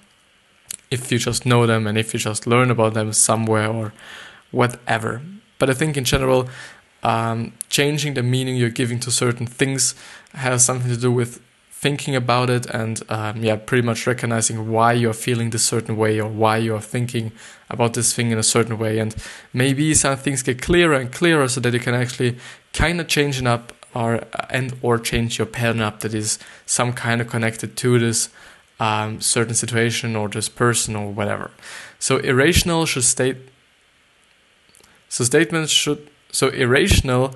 If 0.91 1.13
you 1.13 1.19
just 1.19 1.47
know 1.47 1.67
them 1.67 1.87
and 1.87 1.97
if 1.97 2.13
you 2.13 2.19
just 2.19 2.49
learn 2.49 2.71
about 2.71 2.95
them 2.95 3.13
somewhere 3.13 3.69
or 3.69 3.93
whatever. 4.51 5.23
But 5.61 5.71
I 5.71 5.75
think 5.75 5.97
in 5.97 6.05
general, 6.05 6.49
um, 7.05 7.53
changing 7.69 8.15
the 8.15 8.25
meaning 8.25 8.57
you're 8.57 8.71
giving 8.71 8.99
to 9.01 9.11
certain 9.13 9.47
things 9.47 9.95
has 10.33 10.65
something 10.65 10.91
to 10.91 10.97
do 10.97 11.13
with 11.13 11.41
thinking 11.81 12.15
about 12.15 12.51
it 12.51 12.67
and 12.67 13.03
um, 13.09 13.43
yeah 13.43 13.57
pretty 13.57 13.81
much 13.81 14.07
recognizing 14.07 14.71
why 14.71 14.93
you're 14.93 15.15
feeling 15.15 15.49
this 15.49 15.65
certain 15.65 15.97
way 15.97 16.21
or 16.21 16.29
why 16.29 16.59
you're 16.59 16.79
thinking 16.79 17.33
about 17.71 17.95
this 17.95 18.13
thing 18.13 18.31
in 18.31 18.37
a 18.37 18.43
certain 18.43 18.77
way. 18.77 18.99
And 18.99 19.15
maybe 19.55 19.95
some 19.95 20.19
things 20.19 20.43
get 20.43 20.61
clearer 20.61 20.95
and 20.95 21.11
clearer 21.11 21.49
so 21.49 21.59
that 21.61 21.73
you 21.73 21.81
can 21.81 21.95
actually 21.95 22.37
kind 22.75 23.01
of 23.01 23.09
change 23.09 23.41
it 23.41 23.47
up 23.47 23.73
or 23.95 24.21
and 24.51 24.77
or 24.83 24.99
change 24.99 25.39
your 25.39 25.47
pattern 25.47 25.81
up 25.81 26.01
that 26.01 26.13
is 26.13 26.39
some 26.67 26.93
kind 26.93 27.21
of 27.23 27.29
connected 27.29 27.79
to 27.79 27.99
this 27.99 28.29
um, 28.79 29.21
certain 29.23 29.55
situation 29.55 30.17
or 30.17 30.29
this 30.29 30.51
person 30.51 30.95
or 30.95 31.11
whatever. 31.11 31.51
So 31.99 32.19
irrational 32.19 32.85
should 32.85 33.05
state 33.05 33.39
so 35.09 35.25
statements 35.25 35.73
should 35.73 36.11
so 36.31 36.49
irrational 36.49 37.35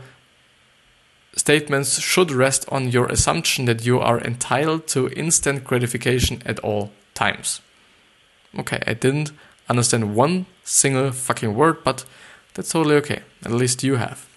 statements 1.37 2.01
should 2.01 2.31
rest 2.31 2.65
on 2.71 2.91
your 2.91 3.07
assumption 3.07 3.65
that 3.67 3.85
you 3.85 4.01
are 4.01 4.21
entitled 4.21 4.87
to 4.89 5.09
instant 5.11 5.65
gratification 5.65 6.43
at 6.47 6.59
all 6.61 6.93
times. 7.15 7.61
Okay, 8.59 8.81
I 8.87 8.95
didn't 8.95 9.33
understand 9.69 10.15
one 10.15 10.47
single 10.63 11.11
fucking 11.11 11.55
word, 11.55 11.83
but 11.85 12.05
that's 12.55 12.71
totally 12.71 12.97
okay. 12.97 13.23
At 13.45 13.53
least 13.53 13.83
you 13.83 13.97
have. 13.97 14.29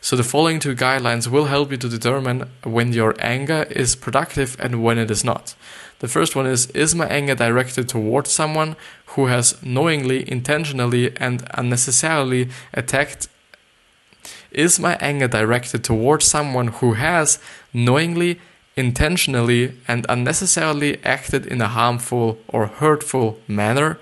So 0.00 0.16
the 0.16 0.24
following 0.24 0.58
two 0.58 0.74
guidelines 0.74 1.28
will 1.28 1.44
help 1.44 1.70
you 1.70 1.76
to 1.76 1.88
determine 1.88 2.50
when 2.64 2.92
your 2.92 3.14
anger 3.20 3.66
is 3.70 3.94
productive 3.94 4.56
and 4.58 4.82
when 4.82 4.98
it 4.98 5.10
is 5.12 5.22
not. 5.22 5.54
The 6.00 6.08
first 6.08 6.34
one 6.34 6.46
is 6.46 6.66
Is 6.72 6.96
my 6.96 7.06
anger 7.06 7.36
directed 7.36 7.88
towards 7.88 8.32
someone 8.32 8.74
who 9.14 9.26
has 9.26 9.62
knowingly, 9.62 10.28
intentionally, 10.28 11.16
and 11.18 11.48
unnecessarily 11.54 12.48
attacked 12.74 13.28
is 14.54 14.78
my 14.78 14.96
anger 15.00 15.28
directed 15.28 15.84
towards 15.84 16.24
someone 16.24 16.68
who 16.68 16.94
has 16.94 17.38
knowingly, 17.72 18.40
intentionally, 18.76 19.76
and 19.86 20.06
unnecessarily 20.08 21.02
acted 21.04 21.46
in 21.46 21.60
a 21.60 21.68
harmful 21.68 22.38
or 22.48 22.66
hurtful 22.66 23.38
manner? 23.48 23.98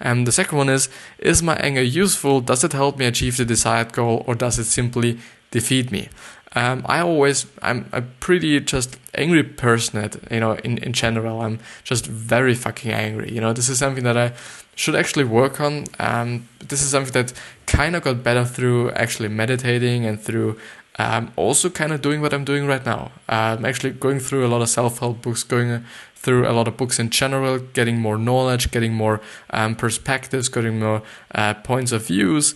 And 0.00 0.26
the 0.26 0.32
second 0.32 0.58
one 0.58 0.68
is 0.68 0.88
Is 1.18 1.42
my 1.42 1.56
anger 1.56 1.82
useful? 1.82 2.40
Does 2.40 2.64
it 2.64 2.72
help 2.72 2.98
me 2.98 3.06
achieve 3.06 3.36
the 3.36 3.44
desired 3.44 3.92
goal 3.92 4.24
or 4.26 4.34
does 4.34 4.58
it 4.58 4.64
simply 4.64 5.18
defeat 5.50 5.90
me? 5.90 6.08
Um, 6.56 6.84
I 6.86 7.00
always, 7.00 7.46
I'm 7.62 7.88
a 7.92 8.00
pretty 8.00 8.60
just 8.60 8.96
angry 9.14 9.42
person 9.42 9.98
at, 9.98 10.16
you 10.30 10.38
know, 10.38 10.52
in, 10.52 10.78
in 10.78 10.92
general. 10.92 11.40
I'm 11.40 11.58
just 11.82 12.06
very 12.06 12.54
fucking 12.54 12.92
angry. 12.92 13.32
You 13.32 13.40
know, 13.40 13.52
this 13.52 13.68
is 13.68 13.78
something 13.78 14.04
that 14.04 14.16
I 14.16 14.32
should 14.76 14.94
actually 14.94 15.24
work 15.24 15.60
on. 15.60 15.86
Um, 15.98 16.48
this 16.60 16.80
is 16.80 16.90
something 16.90 17.12
that 17.12 17.32
kind 17.74 17.96
of 17.96 18.02
got 18.02 18.22
better 18.22 18.44
through 18.44 18.90
actually 18.92 19.28
meditating 19.28 20.06
and 20.06 20.20
through 20.20 20.58
um, 20.98 21.32
also 21.36 21.68
kind 21.68 21.92
of 21.92 22.02
doing 22.02 22.20
what 22.20 22.32
I'm 22.32 22.44
doing 22.44 22.66
right 22.66 22.84
now. 22.84 23.10
I'm 23.28 23.64
actually 23.64 23.90
going 23.90 24.20
through 24.20 24.46
a 24.46 24.48
lot 24.48 24.62
of 24.62 24.68
self 24.68 25.00
help 25.00 25.22
books, 25.22 25.42
going 25.42 25.84
through 26.14 26.48
a 26.48 26.52
lot 26.52 26.68
of 26.68 26.76
books 26.76 26.98
in 26.98 27.10
general, 27.10 27.58
getting 27.58 27.98
more 27.98 28.16
knowledge, 28.16 28.70
getting 28.70 28.94
more 28.94 29.20
um, 29.50 29.74
perspectives, 29.74 30.48
getting 30.48 30.78
more 30.78 31.02
uh, 31.34 31.54
points 31.54 31.90
of 31.92 32.06
views 32.06 32.54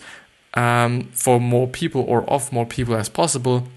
um, 0.53 1.03
for 1.13 1.39
more 1.39 1.67
people 1.67 2.01
or 2.01 2.23
of 2.29 2.51
more 2.51 2.65
people 2.65 2.95
as 2.95 3.09
possible 3.09 3.67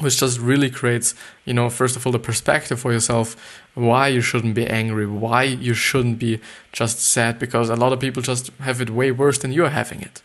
which 0.00 0.18
just 0.18 0.40
really 0.40 0.70
creates, 0.70 1.14
you 1.44 1.54
know, 1.54 1.70
first 1.70 1.94
of 1.94 2.04
all, 2.04 2.12
the 2.12 2.18
perspective 2.18 2.80
for 2.80 2.92
yourself 2.92 3.36
why 3.74 4.08
you 4.08 4.20
shouldn't 4.20 4.54
be 4.54 4.66
angry, 4.66 5.06
why 5.06 5.44
you 5.44 5.74
shouldn't 5.74 6.18
be 6.18 6.40
just 6.72 6.98
sad, 7.00 7.38
because 7.38 7.70
a 7.70 7.76
lot 7.76 7.92
of 7.92 8.00
people 8.00 8.22
just 8.22 8.50
have 8.60 8.80
it 8.80 8.90
way 8.90 9.10
worse 9.10 9.38
than 9.38 9.52
you're 9.52 9.70
having 9.70 10.00
it. 10.00 10.22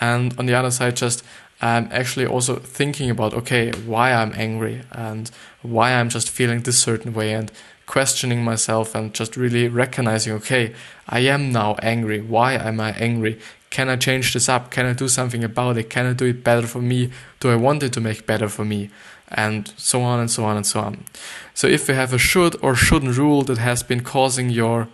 And 0.00 0.38
on 0.38 0.46
the 0.46 0.54
other 0.54 0.70
side, 0.70 0.96
just 0.96 1.24
um, 1.62 1.88
actually 1.92 2.26
also 2.26 2.56
thinking 2.56 3.10
about, 3.10 3.32
okay, 3.34 3.70
why 3.86 4.12
I'm 4.12 4.32
angry 4.36 4.82
and 4.92 5.30
why 5.62 5.92
I'm 5.92 6.08
just 6.08 6.28
feeling 6.28 6.62
this 6.62 6.78
certain 6.78 7.14
way 7.14 7.32
and 7.32 7.50
questioning 7.86 8.42
myself 8.42 8.94
and 8.94 9.14
just 9.14 9.36
really 9.36 9.68
recognizing, 9.68 10.32
okay, 10.34 10.74
I 11.08 11.20
am 11.20 11.52
now 11.52 11.76
angry. 11.82 12.20
Why 12.20 12.54
am 12.54 12.80
I 12.80 12.92
angry? 12.92 13.38
Can 13.70 13.88
I 13.88 13.96
change 13.96 14.32
this 14.32 14.48
up? 14.48 14.70
Can 14.70 14.86
I 14.86 14.92
do 14.92 15.08
something 15.08 15.44
about 15.44 15.76
it? 15.76 15.90
Can 15.90 16.06
I 16.06 16.12
do 16.12 16.26
it 16.26 16.44
better 16.44 16.66
for 16.66 16.80
me? 16.80 17.10
Do 17.40 17.50
I 17.50 17.56
want 17.56 17.82
it 17.82 17.92
to 17.94 18.00
make 18.00 18.26
better 18.26 18.48
for 18.48 18.64
me? 18.64 18.90
And 19.28 19.72
so 19.76 20.02
on 20.02 20.20
and 20.20 20.30
so 20.30 20.44
on 20.44 20.56
and 20.56 20.66
so 20.66 20.80
on. 20.80 21.04
So 21.54 21.66
if 21.66 21.88
you 21.88 21.94
have 21.94 22.12
a 22.12 22.18
should 22.18 22.56
or 22.62 22.74
shouldn't 22.74 23.16
rule 23.16 23.42
that 23.44 23.58
has 23.58 23.82
been 23.82 24.02
causing 24.02 24.50
your 24.50 24.88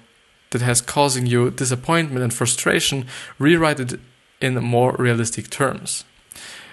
that 0.50 0.62
has 0.62 0.80
causing 0.80 1.26
you 1.26 1.50
disappointment 1.50 2.23
and 2.25 2.35
frustration, 2.35 3.07
rewrite 3.38 3.78
it 3.78 4.00
in 4.41 4.55
more 4.63 4.95
realistic 4.99 5.51
terms. 5.51 6.05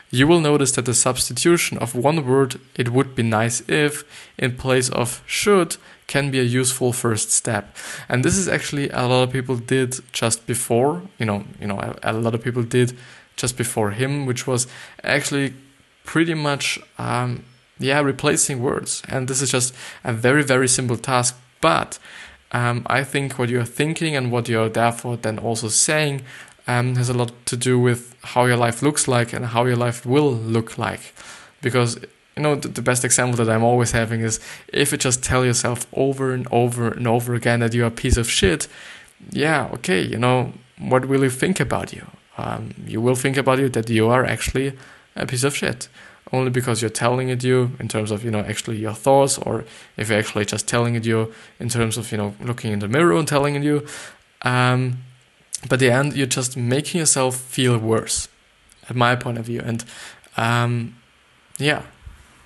You 0.10 0.26
will 0.26 0.40
notice 0.40 0.72
that 0.74 0.86
the 0.86 0.94
substitution 0.94 1.78
of 1.80 1.94
one 1.94 2.26
word, 2.26 2.60
it 2.76 2.90
would 2.90 3.14
be 3.14 3.24
nice 3.24 3.62
if, 3.68 4.04
in 4.38 4.56
place 4.56 4.90
of 4.90 5.22
should, 5.26 5.76
can 6.08 6.32
be 6.32 6.40
a 6.40 6.44
useful 6.44 6.94
first 6.94 7.32
step. 7.32 7.76
And 8.08 8.24
this 8.24 8.38
is 8.38 8.48
actually 8.48 8.90
a 8.90 9.06
lot 9.06 9.24
of 9.24 9.32
people 9.32 9.58
did 9.58 10.00
just 10.14 10.48
before, 10.48 11.02
you 11.20 11.26
know, 11.26 11.44
you 11.60 11.68
know, 11.68 11.80
a, 11.80 12.12
a 12.12 12.14
lot 12.14 12.34
of 12.34 12.42
people 12.42 12.64
did 12.64 12.98
just 13.36 13.58
before 13.58 13.92
him, 13.92 14.26
which 14.26 14.48
was 14.48 14.68
actually 15.04 15.54
pretty 16.06 16.34
much, 16.34 16.80
um, 16.98 17.44
yeah, 17.78 18.00
replacing 18.00 18.62
words. 18.62 19.04
And 19.10 19.28
this 19.28 19.42
is 19.42 19.52
just 19.52 19.76
a 20.06 20.14
very, 20.14 20.44
very 20.44 20.70
simple 20.70 20.98
task. 20.98 21.36
But 21.60 22.00
um, 22.54 22.84
I 22.88 23.04
think 23.04 23.38
what 23.38 23.50
you're 23.50 23.66
thinking 23.66 24.16
and 24.16 24.32
what 24.32 24.48
you're 24.48 24.70
therefore 24.70 25.18
then 25.18 25.38
also 25.38 25.68
saying 25.68 26.22
um, 26.68 26.96
has 26.96 27.10
a 27.10 27.14
lot 27.14 27.32
to 27.46 27.58
do 27.58 27.80
with 27.80 28.16
how 28.24 28.46
your 28.46 28.58
life 28.58 28.82
looks 28.82 29.08
like 29.08 29.34
and 29.34 29.46
how 29.46 29.66
your 29.66 29.76
life 29.76 30.06
will 30.06 30.32
look 30.32 30.78
like. 30.78 31.14
Because 31.62 31.98
you 32.36 32.44
know, 32.44 32.56
the, 32.56 32.68
the, 32.68 32.82
best 32.84 33.04
example 33.04 33.44
that 33.44 33.52
I'm 33.52 33.64
always 33.64 33.92
having 33.92 34.22
is 34.22 34.40
if 34.68 34.92
you 34.92 34.98
just 35.00 35.24
tell 35.24 35.44
yourself 35.44 35.88
over 35.94 36.34
and 36.34 36.48
over 36.52 36.90
and 36.90 37.08
over 37.08 37.34
again 37.34 37.62
that 37.62 37.74
you're 37.74 37.88
a 37.88 37.92
piece 37.92 38.16
of 38.16 38.30
shit, 38.30 38.68
yeah, 39.32 39.70
okay, 39.74 40.02
you 40.02 40.20
know, 40.20 40.54
what 40.78 41.06
will 41.06 41.24
you 41.24 41.32
think 41.32 41.60
about 41.60 41.94
you? 41.94 42.06
Um, 42.38 42.76
you 42.86 43.02
will 43.02 43.16
think 43.16 43.38
about 43.38 43.58
you 43.58 43.70
that 43.70 43.90
you 43.90 44.08
are 44.10 44.24
actually 44.24 44.74
a 45.16 45.26
piece 45.26 45.44
of 45.44 45.56
shit. 45.56 45.90
Only 46.32 46.52
because 46.52 46.82
you're 46.82 46.90
telling 46.90 47.30
it 47.30 47.44
you 47.44 47.72
in 47.80 47.88
terms 47.88 48.12
of, 48.12 48.24
you 48.24 48.30
know, 48.30 48.42
actually 48.42 48.78
your 48.78 48.94
thoughts, 48.94 49.38
or 49.40 49.64
if 49.96 50.10
you're 50.10 50.20
actually 50.20 50.46
just 50.46 50.68
telling 50.68 50.94
it 50.96 51.06
you 51.06 51.34
in 51.60 51.70
terms 51.70 51.98
of, 51.98 52.12
you 52.12 52.18
know, 52.18 52.36
looking 52.42 52.74
in 52.74 52.80
the 52.80 52.88
mirror 52.88 53.18
and 53.18 53.28
telling 53.28 53.56
it 53.56 53.64
you. 53.64 53.88
Um, 54.42 55.04
but 55.70 55.80
the 55.80 55.92
end, 55.92 56.16
you're 56.16 56.28
just 56.28 56.56
making 56.56 57.00
yourself 57.00 57.36
feel 57.36 57.78
worse, 57.78 58.28
at 58.90 58.96
my 58.96 59.16
point 59.16 59.38
of 59.38 59.46
view. 59.46 59.62
And 59.64 59.84
um, 60.38 60.96
yeah, 61.58 61.84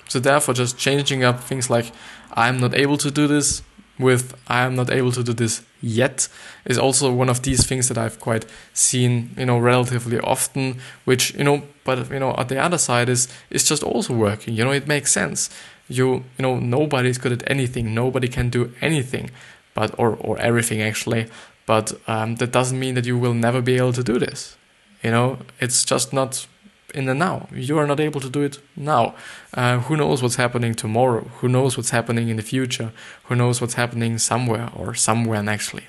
so 0.08 0.20
therefore, 0.20 0.54
just 0.54 0.78
changing 0.78 1.24
up 1.24 1.42
things 1.42 1.70
like 1.70 1.92
I'm 2.34 2.60
not 2.60 2.74
able 2.74 2.98
to 2.98 3.12
do 3.12 3.28
this 3.28 3.62
with 4.02 4.36
I 4.48 4.64
am 4.64 4.76
not 4.76 4.92
able 4.92 5.12
to 5.12 5.24
do 5.24 5.34
this 5.34 5.62
yet 5.82 6.28
is 6.66 6.78
also 6.78 7.12
one 7.12 7.30
of 7.30 7.44
these 7.44 7.66
things 7.66 7.88
that 7.88 7.98
I've 7.98 8.20
quite 8.20 8.46
seen, 8.74 9.32
you 9.38 9.46
know, 9.46 9.58
relatively 9.58 10.20
often, 10.20 10.80
which, 11.06 11.34
you 11.36 11.44
know, 11.44 11.64
but 11.84 12.10
you 12.12 12.20
know, 12.20 12.36
at 12.38 12.50
the 12.50 12.60
other 12.60 12.78
side 12.78 13.10
is 13.10 13.28
is 13.50 13.64
just 13.64 13.84
also 13.84 14.14
working. 14.14 14.54
You 14.56 14.66
know, 14.66 14.72
it 14.72 14.88
makes 14.88 15.12
sense. 15.12 15.50
You 15.88 16.24
you 16.38 16.44
know, 16.44 16.60
nobody's 16.60 17.18
good 17.18 17.32
at 17.32 17.44
anything, 17.50 17.94
nobody 17.94 18.28
can 18.28 18.50
do 18.50 18.72
anything, 18.82 19.32
but 19.74 19.94
or 19.98 20.16
or 20.20 20.38
everything 20.40 20.82
actually. 20.82 21.28
But 21.72 21.94
um, 22.06 22.36
that 22.36 22.52
doesn't 22.52 22.78
mean 22.78 22.96
that 22.96 23.06
you 23.06 23.18
will 23.18 23.34
never 23.34 23.62
be 23.62 23.78
able 23.78 23.94
to 23.94 24.04
do 24.04 24.20
this. 24.20 24.58
You 25.02 25.12
know, 25.12 25.38
it's 25.62 25.86
just 25.86 26.12
not 26.12 26.46
in 26.94 27.06
the 27.06 27.14
now. 27.14 27.48
You 27.54 27.78
are 27.78 27.88
not 27.88 28.02
able 28.02 28.20
to 28.20 28.30
do 28.30 28.42
it 28.42 28.60
now. 28.76 29.16
Uh, 29.54 29.80
who 29.80 29.96
knows 29.96 30.22
what's 30.22 30.36
happening 30.36 30.74
tomorrow? 30.76 31.22
Who 31.38 31.48
knows 31.48 31.78
what's 31.78 31.92
happening 31.92 32.28
in 32.28 32.36
the 32.36 32.44
future? 32.44 32.92
Who 33.28 33.36
knows 33.38 33.62
what's 33.62 33.76
happening 33.76 34.18
somewhere 34.18 34.70
or 34.76 34.94
somewhere 34.96 35.50
actually? 35.50 35.86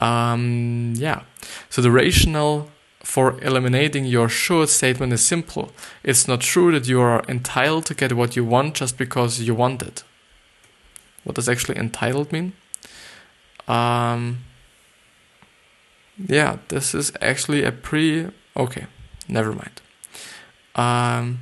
Um, 0.00 0.92
yeah. 0.96 1.22
So 1.70 1.80
the 1.80 1.90
rationale 1.90 2.68
for 3.02 3.40
eliminating 3.42 4.04
your 4.04 4.28
should 4.28 4.68
statement 4.68 5.14
is 5.14 5.24
simple. 5.24 5.72
It's 6.02 6.28
not 6.28 6.42
true 6.42 6.72
that 6.72 6.86
you 6.86 7.00
are 7.00 7.24
entitled 7.26 7.86
to 7.86 7.94
get 7.94 8.12
what 8.12 8.36
you 8.36 8.44
want 8.44 8.74
just 8.74 8.98
because 8.98 9.40
you 9.40 9.54
want 9.54 9.80
it. 9.80 10.04
What 11.24 11.36
does 11.36 11.48
actually 11.48 11.78
entitled 11.78 12.30
mean? 12.32 12.52
Um, 13.66 14.44
yeah, 16.26 16.58
this 16.68 16.94
is 16.94 17.12
actually 17.20 17.64
a 17.64 17.72
pre. 17.72 18.28
okay 18.56 18.86
never 19.28 19.52
mind. 19.52 19.80
Um, 20.74 21.40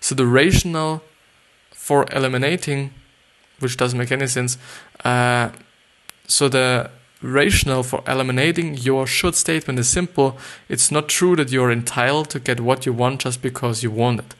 so 0.00 0.14
the 0.14 0.26
rationale 0.26 1.02
for 1.72 2.06
eliminating, 2.12 2.92
which 3.60 3.76
doesn't 3.76 3.98
make 3.98 4.10
any 4.10 4.26
sense, 4.26 4.58
uh, 5.04 5.50
so 6.26 6.48
the 6.48 6.90
rationale 7.22 7.82
for 7.82 8.02
eliminating 8.06 8.76
your 8.76 9.06
should 9.06 9.34
statement 9.34 9.78
is 9.78 9.88
simple. 9.88 10.36
It's 10.68 10.90
not 10.90 11.08
true 11.08 11.36
that 11.36 11.50
you're 11.50 11.70
entitled 11.70 12.30
to 12.30 12.40
get 12.40 12.60
what 12.60 12.86
you 12.86 12.92
want 12.92 13.20
just 13.20 13.40
because 13.40 13.82
you 13.82 13.90
want 13.90 14.20
it 14.20 14.34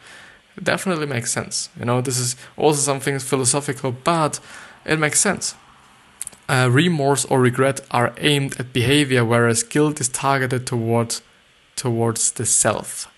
definitely 0.63 1.07
makes 1.07 1.31
sense. 1.31 1.69
You 1.79 1.85
know, 1.85 2.01
this 2.01 2.19
is 2.19 2.37
also 2.57 2.81
something 2.81 3.19
philosophical, 3.19 3.93
but 3.93 4.41
it 4.85 4.99
makes 4.99 5.21
sense. 5.21 5.55
Uh, 6.49 6.69
remorse 6.71 7.25
or 7.25 7.41
regret 7.41 7.81
are 7.91 8.15
aimed 8.19 8.59
at 8.61 8.73
behavior, 8.73 9.25
whereas 9.25 9.62
guilt 9.62 10.00
is 10.00 10.09
targeted 10.09 10.67
toward 10.67 11.17
towards 11.75 12.33
the 12.33 12.47
self. 12.47 13.12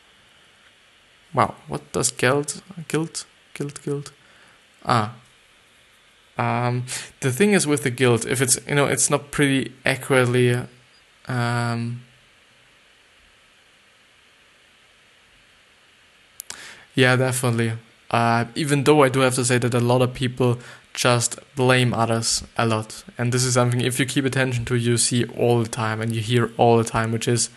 Wow, 1.34 1.54
what 1.68 1.92
does 1.92 2.10
guilt, 2.10 2.62
guilt, 2.88 3.26
guilt, 3.54 3.82
guilt? 3.82 4.12
Ah, 4.84 5.14
um, 6.38 6.84
the 7.20 7.32
thing 7.32 7.52
is 7.52 7.66
with 7.66 7.82
the 7.82 7.90
guilt, 7.90 8.24
if 8.24 8.40
it's 8.40 8.58
you 8.66 8.74
know 8.74 8.86
it's 8.86 9.10
not 9.10 9.30
pretty 9.32 9.72
accurately. 9.84 10.56
Um, 11.26 12.02
yeah, 16.94 17.16
definitely. 17.16 17.72
Uh, 18.10 18.46
even 18.54 18.84
though 18.84 19.02
I 19.02 19.08
do 19.08 19.20
have 19.20 19.34
to 19.34 19.44
say 19.44 19.58
that 19.58 19.74
a 19.74 19.80
lot 19.80 20.00
of 20.00 20.14
people 20.14 20.58
just 20.98 21.38
blame 21.54 21.94
others 21.94 22.42
a 22.56 22.66
lot, 22.66 23.04
and 23.16 23.30
this 23.30 23.44
is 23.44 23.54
something 23.54 23.80
if 23.80 24.00
you 24.00 24.06
keep 24.06 24.24
attention 24.24 24.64
to, 24.64 24.74
you 24.74 24.96
see 24.98 25.24
all 25.26 25.62
the 25.62 25.68
time 25.68 26.00
and 26.00 26.12
you 26.12 26.20
hear 26.20 26.50
all 26.56 26.76
the 26.76 26.82
time, 26.82 27.12
which 27.12 27.28
is 27.28 27.50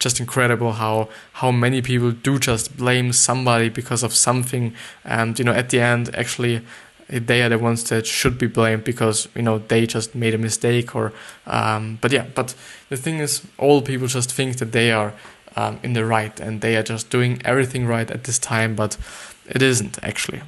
just 0.00 0.18
incredible 0.18 0.72
how 0.72 1.08
how 1.34 1.52
many 1.52 1.80
people 1.80 2.10
do 2.10 2.36
just 2.36 2.76
blame 2.76 3.12
somebody 3.12 3.68
because 3.68 4.02
of 4.02 4.12
something. 4.12 4.74
And 5.04 5.38
you 5.38 5.44
know 5.44 5.52
at 5.52 5.68
the 5.70 5.80
end 5.80 6.12
actually 6.16 6.62
they 7.08 7.42
are 7.42 7.48
the 7.48 7.58
ones 7.58 7.84
that 7.90 8.06
should 8.06 8.38
be 8.38 8.48
blamed 8.48 8.82
because 8.82 9.28
you 9.36 9.42
know 9.42 9.58
they 9.58 9.86
just 9.86 10.16
made 10.16 10.34
a 10.34 10.38
mistake 10.38 10.96
or 10.96 11.12
um, 11.46 11.98
but 12.00 12.10
yeah 12.10 12.26
but 12.34 12.56
the 12.88 12.96
thing 12.96 13.20
is 13.20 13.42
all 13.56 13.82
people 13.82 14.08
just 14.08 14.32
think 14.32 14.56
that 14.56 14.72
they 14.72 14.90
are 14.90 15.12
um, 15.54 15.78
in 15.84 15.92
the 15.92 16.04
right 16.04 16.40
and 16.40 16.60
they 16.60 16.76
are 16.76 16.82
just 16.82 17.10
doing 17.10 17.40
everything 17.44 17.86
right 17.86 18.10
at 18.10 18.24
this 18.24 18.38
time 18.38 18.74
but 18.74 18.96
it 19.46 19.62
isn't 19.62 19.98
actually 20.02 20.40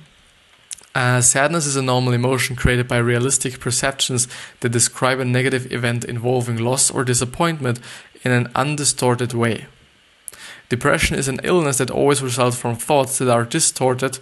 uh, 0.97 1.21
sadness 1.21 1.67
is 1.67 1.77
a 1.77 1.83
normal 1.83 2.15
emotion 2.15 2.57
created 2.57 2.89
by 2.89 2.97
realistic 2.97 3.61
perceptions 3.61 4.27
that 4.61 4.71
describe 4.71 5.21
a 5.21 5.27
negative 5.27 5.71
event 5.71 6.07
involving 6.07 6.57
loss 6.57 6.91
or 6.91 7.05
disappointment 7.05 7.79
in 8.25 8.33
an 8.33 8.51
undistorted 8.55 9.35
way. 9.35 9.67
Depression 10.71 11.19
is 11.19 11.29
an 11.29 11.39
illness 11.45 11.77
that 11.77 11.91
always 11.91 12.23
results 12.23 12.57
from 12.57 12.77
thoughts 12.77 13.19
that 13.19 13.31
are 13.31 13.45
distorted 13.45 14.19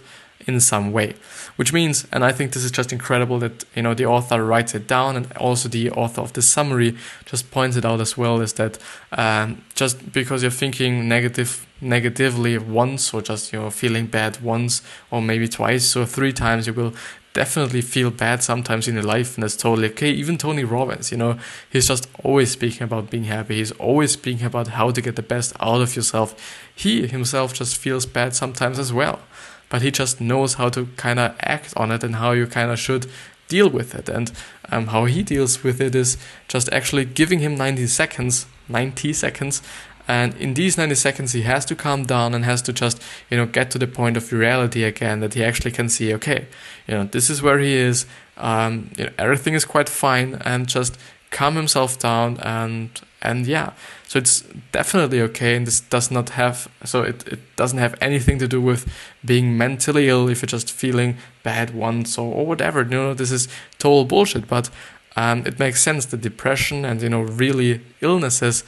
in 0.47 0.59
some 0.59 0.91
way. 0.91 1.15
Which 1.55 1.71
means, 1.71 2.05
and 2.11 2.23
I 2.23 2.31
think 2.31 2.53
this 2.53 2.63
is 2.63 2.71
just 2.71 2.91
incredible 2.91 3.39
that 3.39 3.65
you 3.75 3.81
know 3.81 3.93
the 3.93 4.05
author 4.05 4.43
writes 4.43 4.75
it 4.75 4.87
down, 4.87 5.15
and 5.15 5.31
also 5.33 5.69
the 5.69 5.89
author 5.91 6.21
of 6.21 6.33
the 6.33 6.41
summary 6.41 6.97
just 7.25 7.51
points 7.51 7.77
it 7.77 7.85
out 7.85 8.01
as 8.01 8.17
well. 8.17 8.41
Is 8.41 8.53
that 8.53 8.77
um, 9.13 9.63
just 9.73 10.11
because 10.11 10.41
you're 10.41 10.51
thinking 10.51 11.07
negative 11.07 11.65
negatively 11.81 12.57
once, 12.57 13.13
or 13.13 13.21
just 13.21 13.53
you 13.53 13.59
know 13.59 13.69
feeling 13.69 14.07
bad 14.07 14.41
once, 14.41 14.81
or 15.11 15.21
maybe 15.21 15.47
twice 15.47 15.95
or 15.95 16.05
three 16.05 16.33
times, 16.33 16.67
you 16.67 16.73
will 16.73 16.93
definitely 17.33 17.81
feel 17.81 18.09
bad 18.11 18.41
sometimes 18.41 18.87
in 18.87 18.95
your 18.95 19.03
life, 19.03 19.35
and 19.35 19.43
that's 19.43 19.57
totally 19.57 19.89
okay. 19.89 20.09
Even 20.09 20.37
Tony 20.37 20.63
Robbins, 20.63 21.11
you 21.11 21.17
know, 21.17 21.37
he's 21.69 21.87
just 21.87 22.07
always 22.23 22.51
speaking 22.51 22.83
about 22.83 23.09
being 23.09 23.25
happy. 23.25 23.55
He's 23.55 23.71
always 23.73 24.11
speaking 24.11 24.45
about 24.45 24.69
how 24.69 24.91
to 24.91 25.01
get 25.01 25.15
the 25.15 25.21
best 25.21 25.53
out 25.59 25.81
of 25.81 25.95
yourself. 25.95 26.33
He 26.73 27.07
himself 27.07 27.53
just 27.53 27.77
feels 27.77 28.05
bad 28.05 28.35
sometimes 28.35 28.79
as 28.79 28.91
well 28.91 29.19
but 29.69 29.81
he 29.81 29.91
just 29.91 30.21
knows 30.21 30.55
how 30.55 30.69
to 30.69 30.87
kind 30.97 31.19
of 31.19 31.35
act 31.39 31.73
on 31.75 31.91
it 31.91 32.03
and 32.03 32.15
how 32.15 32.31
you 32.31 32.47
kind 32.47 32.71
of 32.71 32.79
should 32.79 33.07
deal 33.47 33.69
with 33.69 33.95
it. 33.95 34.09
And 34.09 34.31
um, 34.71 34.87
how 34.87 35.05
he 35.05 35.23
deals 35.23 35.63
with 35.63 35.81
it 35.81 35.95
is 35.95 36.17
just 36.47 36.71
actually 36.71 37.05
giving 37.05 37.39
him 37.39 37.55
90 37.55 37.87
seconds, 37.87 38.45
90 38.69 39.13
seconds. 39.13 39.61
And 40.07 40.35
in 40.35 40.53
these 40.53 40.77
90 40.77 40.95
seconds, 40.95 41.31
he 41.33 41.41
has 41.43 41.65
to 41.65 41.75
calm 41.75 42.03
down 42.03 42.35
and 42.35 42.45
has 42.45 42.61
to 42.63 42.73
just, 42.73 43.01
you 43.29 43.37
know, 43.37 43.45
get 43.45 43.71
to 43.71 43.79
the 43.79 43.87
point 43.87 44.17
of 44.17 44.31
reality 44.31 44.83
again 44.83 45.19
that 45.21 45.33
he 45.33 45.43
actually 45.43 45.71
can 45.71 45.89
see, 45.89 46.13
okay, 46.13 46.47
you 46.87 46.93
know, 46.93 47.05
this 47.05 47.29
is 47.29 47.41
where 47.41 47.59
he 47.59 47.73
is. 47.73 48.05
Um, 48.37 48.91
you 48.97 49.05
know, 49.05 49.11
everything 49.17 49.55
is 49.55 49.65
quite 49.65 49.89
fine 49.89 50.35
and 50.41 50.67
just 50.67 50.97
calm 51.31 51.55
himself 51.55 51.97
down 51.97 52.37
and 52.41 52.89
and 53.25 53.47
yeah 53.47 53.71
so 54.07 54.19
it's 54.19 54.41
definitely 54.71 55.19
okay 55.19 55.55
and 55.55 55.67
this 55.67 55.79
does 55.79 56.11
not 56.11 56.29
have 56.29 56.67
so 56.83 57.01
it, 57.01 57.27
it 57.27 57.39
doesn't 57.55 57.79
have 57.79 57.95
anything 57.99 58.37
to 58.39 58.47
do 58.47 58.61
with 58.61 58.87
being 59.23 59.57
mentally 59.57 60.07
ill 60.07 60.29
if 60.29 60.41
you're 60.41 60.47
just 60.47 60.71
feeling 60.71 61.17
bad 61.43 61.73
once 61.73 62.17
or, 62.17 62.33
or 62.33 62.45
whatever. 62.45 62.83
You 62.83 62.89
know 62.89 63.13
this 63.13 63.31
is 63.31 63.47
total 63.79 64.05
bullshit 64.05 64.47
but 64.47 64.69
um, 65.15 65.45
it 65.45 65.59
makes 65.59 65.81
sense 65.81 66.05
that 66.07 66.21
depression 66.21 66.85
and 66.85 67.01
you 67.01 67.09
know 67.09 67.21
really 67.21 67.81
illnesses 68.01 68.63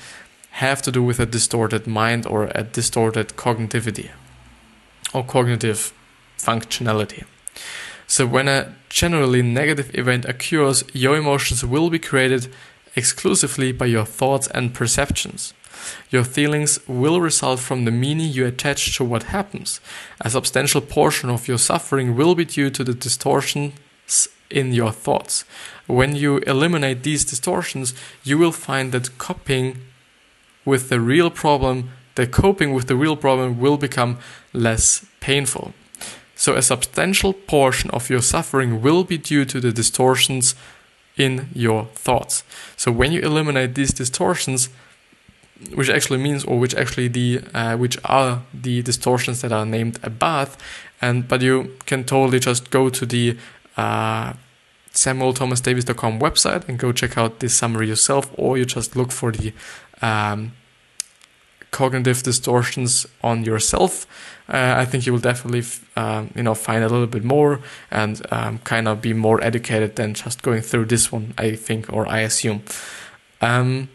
have 0.52 0.82
to 0.82 0.91
do 0.91 1.04
with 1.04 1.20
a 1.20 1.26
distorted 1.26 1.86
mind 1.86 2.26
or 2.26 2.50
a 2.56 2.63
distorted 2.63 3.30
cognitivity 3.36 4.10
or 5.13 5.24
cognitive 5.24 5.93
functionality. 6.38 7.26
So 8.08 8.26
when 8.26 8.48
a 8.48 8.74
generally 8.89 9.41
negative 9.41 9.93
event 9.93 10.26
occurs 10.26 10.84
your 10.93 11.17
emotions 11.17 11.63
will 11.63 11.89
be 11.89 12.00
created 12.00 12.52
exclusively 12.95 13.71
by 13.71 13.86
your 13.86 14.06
thoughts 14.06 14.47
and 14.47 14.73
perceptions. 14.73 15.54
Your 16.10 16.23
feelings 16.23 16.80
will 16.88 17.21
result 17.21 17.60
from 17.60 17.86
the 17.86 17.91
meaning 17.91 18.32
you 18.32 18.45
attach 18.45 18.97
to 18.97 19.04
what 19.04 19.23
happens. 19.23 19.80
A 20.21 20.30
substantial 20.30 20.82
portion 20.82 21.30
of 21.30 21.47
your 21.47 21.58
suffering 21.58 22.15
will 22.15 22.36
be 22.36 22.45
due 22.45 22.69
to 22.71 22.84
the 22.84 22.93
distortions 22.93 24.28
in 24.50 24.73
your 24.73 24.91
thoughts. 24.91 25.45
When 25.88 26.15
you 26.15 26.38
eliminate 26.39 27.04
these 27.04 27.26
distortions, 27.26 27.93
you 28.23 28.38
will 28.38 28.52
find 28.52 28.91
that 28.91 29.17
coping 29.17 29.82
with 30.65 30.89
the 30.89 31.00
real 31.00 31.30
problem, 31.30 31.91
the 32.15 32.28
coping 32.28 32.73
with 32.73 32.88
the 32.88 32.95
real 32.95 33.15
problem 33.15 33.60
will 33.60 33.78
become 33.78 34.17
less 34.54 35.06
painful. 35.19 35.73
So, 36.36 36.54
a 36.54 36.62
substantial 36.62 37.34
portion 37.34 37.89
of 37.91 38.10
your 38.10 38.21
suffering 38.21 38.82
will 38.82 39.04
be 39.04 39.17
due 39.17 39.43
to 39.45 39.60
the 39.60 39.71
distortions 39.71 40.54
in 41.17 41.49
your 41.53 41.86
thoughts. 41.93 42.43
So 42.75 42.91
when 42.91 43.12
you 43.12 43.21
eliminate 43.21 43.75
these 43.75 43.91
distortions, 43.91 44.69
which 45.73 45.89
actually 45.89 46.19
means, 46.19 46.43
or 46.45 46.60
which 46.60 46.75
actually 46.75 47.08
the 47.08 47.41
uh, 47.53 47.75
which 47.77 47.97
are 48.03 48.43
the 48.53 48.82
distortions 48.84 49.41
that 49.41 49.51
are 49.51 49.65
named 49.65 49.99
a 50.03 50.10
bath, 50.10 50.58
and 51.01 51.27
but 51.27 51.41
you 51.41 51.75
can 51.86 52.03
totally 52.03 52.39
just 52.39 52.69
go 52.69 52.89
to 52.89 53.06
the 53.06 53.38
uh, 53.75 54.34
SamuelThomasDavies.com 54.93 56.19
website 56.19 56.67
and 56.67 56.77
go 56.77 56.91
check 56.91 57.17
out 57.17 57.39
this 57.39 57.56
summary 57.56 57.88
yourself, 57.88 58.32
or 58.36 58.58
you 58.58 58.65
just 58.65 58.95
look 58.95 59.12
for 59.12 59.32
the 59.32 59.53
um, 60.01 60.53
cognitive 61.80 62.20
distortions 62.24 63.06
on 63.22 63.38
yourself 63.50 63.94
uh, 64.50 64.76
I 64.78 64.86
think 64.86 65.06
you 65.06 65.12
will 65.12 65.20
definitely, 65.20 65.63
um, 65.98 66.32
you 66.34 66.44
know, 66.44 66.56
find 66.56 66.84
a 66.84 66.88
little 66.88 67.08
bit 67.08 67.24
more 67.24 67.60
and 67.92 68.22
um, 68.32 68.60
kind 68.60 68.88
of 68.88 69.02
be 69.02 69.13
more 69.13 69.44
educated 69.44 69.98
than 69.98 70.13
just 70.13 70.42
going 70.42 70.62
through 70.62 70.86
this 70.86 71.12
one. 71.12 71.34
I 71.38 71.56
think, 71.56 71.92
or 71.92 72.08
I 72.08 72.20
assume. 72.20 72.63
Um, 73.42 73.90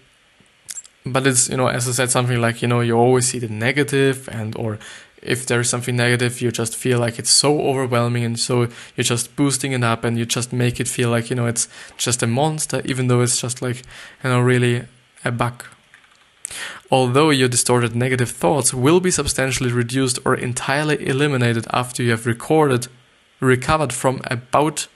but 1.07 1.27
it's 1.27 1.49
you 1.49 1.57
know, 1.57 1.69
as 1.69 1.89
I 1.89 1.93
said, 1.93 2.11
something 2.11 2.41
like 2.41 2.61
you 2.61 2.69
know, 2.69 2.81
you 2.81 2.99
always 2.99 3.29
see 3.29 3.39
the 3.39 3.49
negative, 3.49 4.29
and 4.31 4.55
or 4.57 4.79
if 5.23 5.47
there 5.47 5.61
is 5.61 5.71
something 5.71 5.97
negative, 5.97 6.43
you 6.43 6.53
just 6.53 6.77
feel 6.77 6.99
like 6.99 7.19
it's 7.19 7.31
so 7.31 7.63
overwhelming, 7.63 8.25
and 8.25 8.39
so 8.39 8.69
you're 8.95 9.05
just 9.05 9.35
boosting 9.35 9.73
it 9.73 9.83
up, 9.83 10.05
and 10.05 10.19
you 10.19 10.27
just 10.27 10.53
make 10.53 10.81
it 10.81 10.89
feel 10.89 11.09
like 11.09 11.31
you 11.31 11.37
know 11.37 11.47
it's 11.47 11.67
just 11.97 12.23
a 12.23 12.27
monster, 12.27 12.83
even 12.85 13.09
though 13.09 13.23
it's 13.23 13.41
just 13.41 13.63
like 13.63 13.79
you 14.23 14.29
know, 14.29 14.41
really 14.41 14.85
a 15.25 15.33
bug 15.33 15.65
although 16.91 17.31
your 17.31 17.49
distorted 17.49 17.95
negative 17.95 18.31
thoughts 18.31 18.75
will 18.75 19.01
be 19.01 19.11
substantially 19.11 19.73
reduced 19.73 20.19
or 20.25 20.35
entirely 20.35 21.07
eliminated 21.07 21.67
after 21.71 22.03
you 22.03 22.11
have 22.11 22.27
recorded, 22.27 22.89
recovered 23.41 23.93
from 23.93 24.21
a 24.25 24.37
bout 24.37 24.87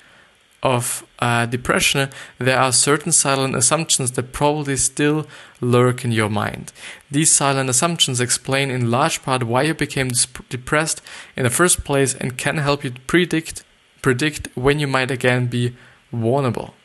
of 0.62 1.06
uh, 1.20 1.46
depression, 1.46 2.08
there 2.38 2.58
are 2.58 2.72
certain 2.72 3.12
silent 3.12 3.54
assumptions 3.54 4.12
that 4.12 4.32
probably 4.32 4.76
still 4.76 5.26
lurk 5.60 6.04
in 6.04 6.12
your 6.12 6.28
mind. 6.28 6.72
These 7.10 7.30
silent 7.30 7.70
assumptions 7.70 8.20
explain 8.20 8.70
in 8.70 8.90
large 8.90 9.22
part 9.22 9.44
why 9.44 9.62
you 9.62 9.74
became 9.74 10.10
depressed 10.48 11.02
in 11.36 11.44
the 11.44 11.50
first 11.50 11.84
place 11.84 12.14
and 12.14 12.36
can 12.36 12.58
help 12.58 12.84
you 12.84 12.92
predict 13.06 13.62
predict 14.02 14.48
when 14.54 14.78
you 14.78 14.86
might 14.86 15.10
again 15.10 15.46
be 15.46 15.74
vulnerable 16.12 16.75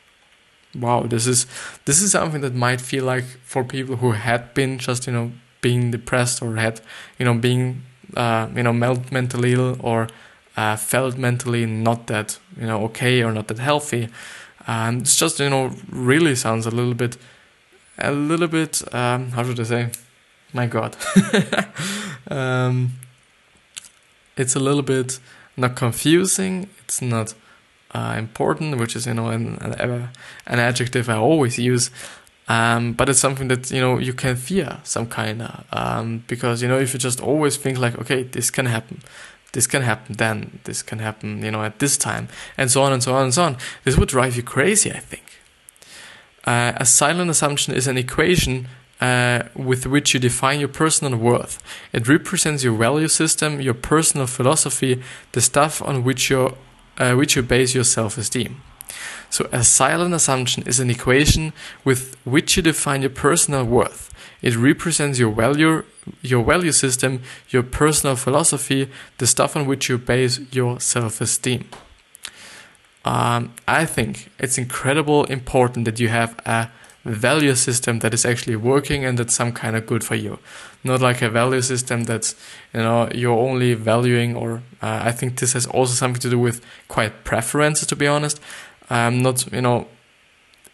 wow, 0.74 1.02
this 1.02 1.26
is 1.26 1.46
this 1.84 2.02
is 2.02 2.12
something 2.12 2.40
that 2.40 2.54
might 2.54 2.80
feel 2.80 3.04
like 3.04 3.24
for 3.44 3.64
people 3.64 3.96
who 3.96 4.12
had 4.12 4.54
been 4.54 4.78
just 4.78 5.06
you 5.06 5.12
know 5.12 5.32
being 5.60 5.90
depressed 5.90 6.42
or 6.42 6.56
had 6.56 6.80
you 7.18 7.24
know 7.24 7.34
being 7.34 7.82
uh, 8.16 8.48
you 8.54 8.62
know 8.62 8.72
mentally 8.72 9.52
ill 9.52 9.76
or 9.80 10.08
uh, 10.56 10.76
felt 10.76 11.16
mentally 11.16 11.66
not 11.66 12.06
that 12.06 12.38
you 12.58 12.66
know 12.66 12.84
okay 12.84 13.22
or 13.22 13.32
not 13.32 13.48
that 13.48 13.58
healthy. 13.58 14.08
Um, 14.66 14.98
it's 14.98 15.16
just 15.16 15.40
you 15.40 15.50
know 15.50 15.72
really 15.90 16.34
sounds 16.34 16.66
a 16.66 16.70
little 16.70 16.94
bit 16.94 17.16
a 17.98 18.12
little 18.12 18.48
bit 18.48 18.82
um, 18.94 19.30
how 19.30 19.44
should 19.44 19.60
I 19.60 19.64
say? 19.64 19.90
My 20.54 20.66
God, 20.66 20.96
um, 22.30 22.92
it's 24.36 24.54
a 24.54 24.60
little 24.60 24.82
bit 24.82 25.18
not 25.56 25.76
confusing. 25.76 26.68
It's 26.84 27.00
not 27.00 27.34
uh, 27.94 28.14
important, 28.18 28.78
which 28.78 28.96
is 28.96 29.06
you 29.06 29.14
know 29.14 29.28
an, 29.28 29.58
an, 29.60 30.08
an 30.46 30.58
adjective 30.58 31.08
I 31.08 31.16
always 31.16 31.58
use. 31.58 31.90
Um, 32.48 32.92
but 32.92 33.08
it's 33.08 33.20
something 33.20 33.48
that 33.48 33.70
you 33.70 33.80
know 33.80 33.98
you 33.98 34.12
can 34.12 34.36
fear 34.36 34.80
some 34.82 35.06
kind 35.06 35.42
of 35.42 35.64
um, 35.72 36.24
because 36.26 36.60
you 36.60 36.68
know 36.68 36.78
if 36.78 36.92
you 36.92 36.98
just 36.98 37.20
always 37.20 37.56
think 37.56 37.78
like 37.78 37.96
okay 37.98 38.24
this 38.24 38.50
can 38.50 38.66
happen 38.66 39.00
this 39.52 39.66
can 39.68 39.82
happen 39.82 40.16
then 40.18 40.58
this 40.64 40.82
can 40.82 40.98
happen 40.98 41.42
you 41.44 41.50
know 41.52 41.62
at 41.62 41.78
this 41.78 41.96
time 41.96 42.26
and 42.58 42.68
so 42.70 42.82
on 42.82 42.92
and 42.92 43.02
so 43.02 43.14
on 43.14 43.22
and 43.24 43.34
so 43.34 43.44
on 43.44 43.56
this 43.84 43.96
would 43.96 44.08
drive 44.08 44.36
you 44.36 44.42
crazy 44.42 44.90
i 44.90 44.98
think 44.98 45.22
Uh, 46.44 46.72
a 46.76 46.84
silent 46.84 47.30
assumption 47.30 47.72
is 47.72 47.86
an 47.86 47.96
equation 47.96 48.66
uh, 49.00 49.42
with 49.54 49.86
which 49.86 50.12
you 50.12 50.20
define 50.20 50.58
your 50.58 50.68
personal 50.68 51.16
worth. 51.16 51.62
It 51.92 52.08
represents 52.08 52.64
your 52.64 52.76
value 52.76 53.08
system, 53.08 53.60
your 53.60 53.74
personal 53.74 54.26
philosophy, 54.26 55.02
the 55.32 55.40
stuff 55.40 55.80
on 55.82 56.02
which, 56.02 56.30
you 56.30 56.56
uh, 56.98 57.14
which 57.14 57.36
you 57.36 57.42
base 57.42 57.74
your 57.74 57.84
self 57.84 58.18
esteem. 58.18 58.60
So, 59.30 59.48
a 59.50 59.64
silent 59.64 60.14
assumption 60.14 60.62
is 60.66 60.78
an 60.78 60.90
equation 60.90 61.52
with 61.84 62.16
which 62.24 62.56
you 62.56 62.62
define 62.62 63.00
your 63.00 63.10
personal 63.10 63.64
worth. 63.64 64.12
It 64.42 64.56
represents 64.56 65.18
your 65.18 65.32
value, 65.32 65.84
your 66.20 66.44
value 66.44 66.72
system, 66.72 67.22
your 67.48 67.62
personal 67.62 68.16
philosophy, 68.16 68.90
the 69.18 69.26
stuff 69.26 69.56
on 69.56 69.66
which 69.66 69.88
you 69.88 69.98
base 69.98 70.40
your 70.52 70.80
self 70.80 71.20
esteem. 71.20 71.68
Um, 73.04 73.54
I 73.66 73.84
think 73.84 74.30
it's 74.38 74.58
incredible 74.58 75.24
important 75.24 75.86
that 75.86 75.98
you 75.98 76.08
have 76.08 76.38
a 76.46 76.70
value 77.04 77.54
system 77.54 77.98
that 77.98 78.14
is 78.14 78.24
actually 78.24 78.56
working 78.56 79.04
and 79.04 79.18
that's 79.18 79.34
some 79.34 79.52
kind 79.52 79.76
of 79.76 79.86
good 79.86 80.04
for 80.04 80.14
you. 80.14 80.38
Not 80.84 81.00
like 81.00 81.22
a 81.22 81.28
value 81.28 81.62
system 81.62 82.04
that's 82.04 82.34
you 82.72 82.80
know 82.80 83.08
you're 83.14 83.38
only 83.38 83.74
valuing 83.74 84.36
or 84.36 84.62
uh, 84.80 85.00
i 85.04 85.12
think 85.12 85.38
this 85.38 85.52
has 85.52 85.66
also 85.66 85.94
something 85.94 86.20
to 86.20 86.30
do 86.30 86.38
with 86.38 86.64
quite 86.88 87.24
preferences 87.24 87.86
to 87.88 87.96
be 87.96 88.06
honest. 88.06 88.40
Um 88.90 89.22
not 89.22 89.50
you 89.52 89.62
know 89.62 89.88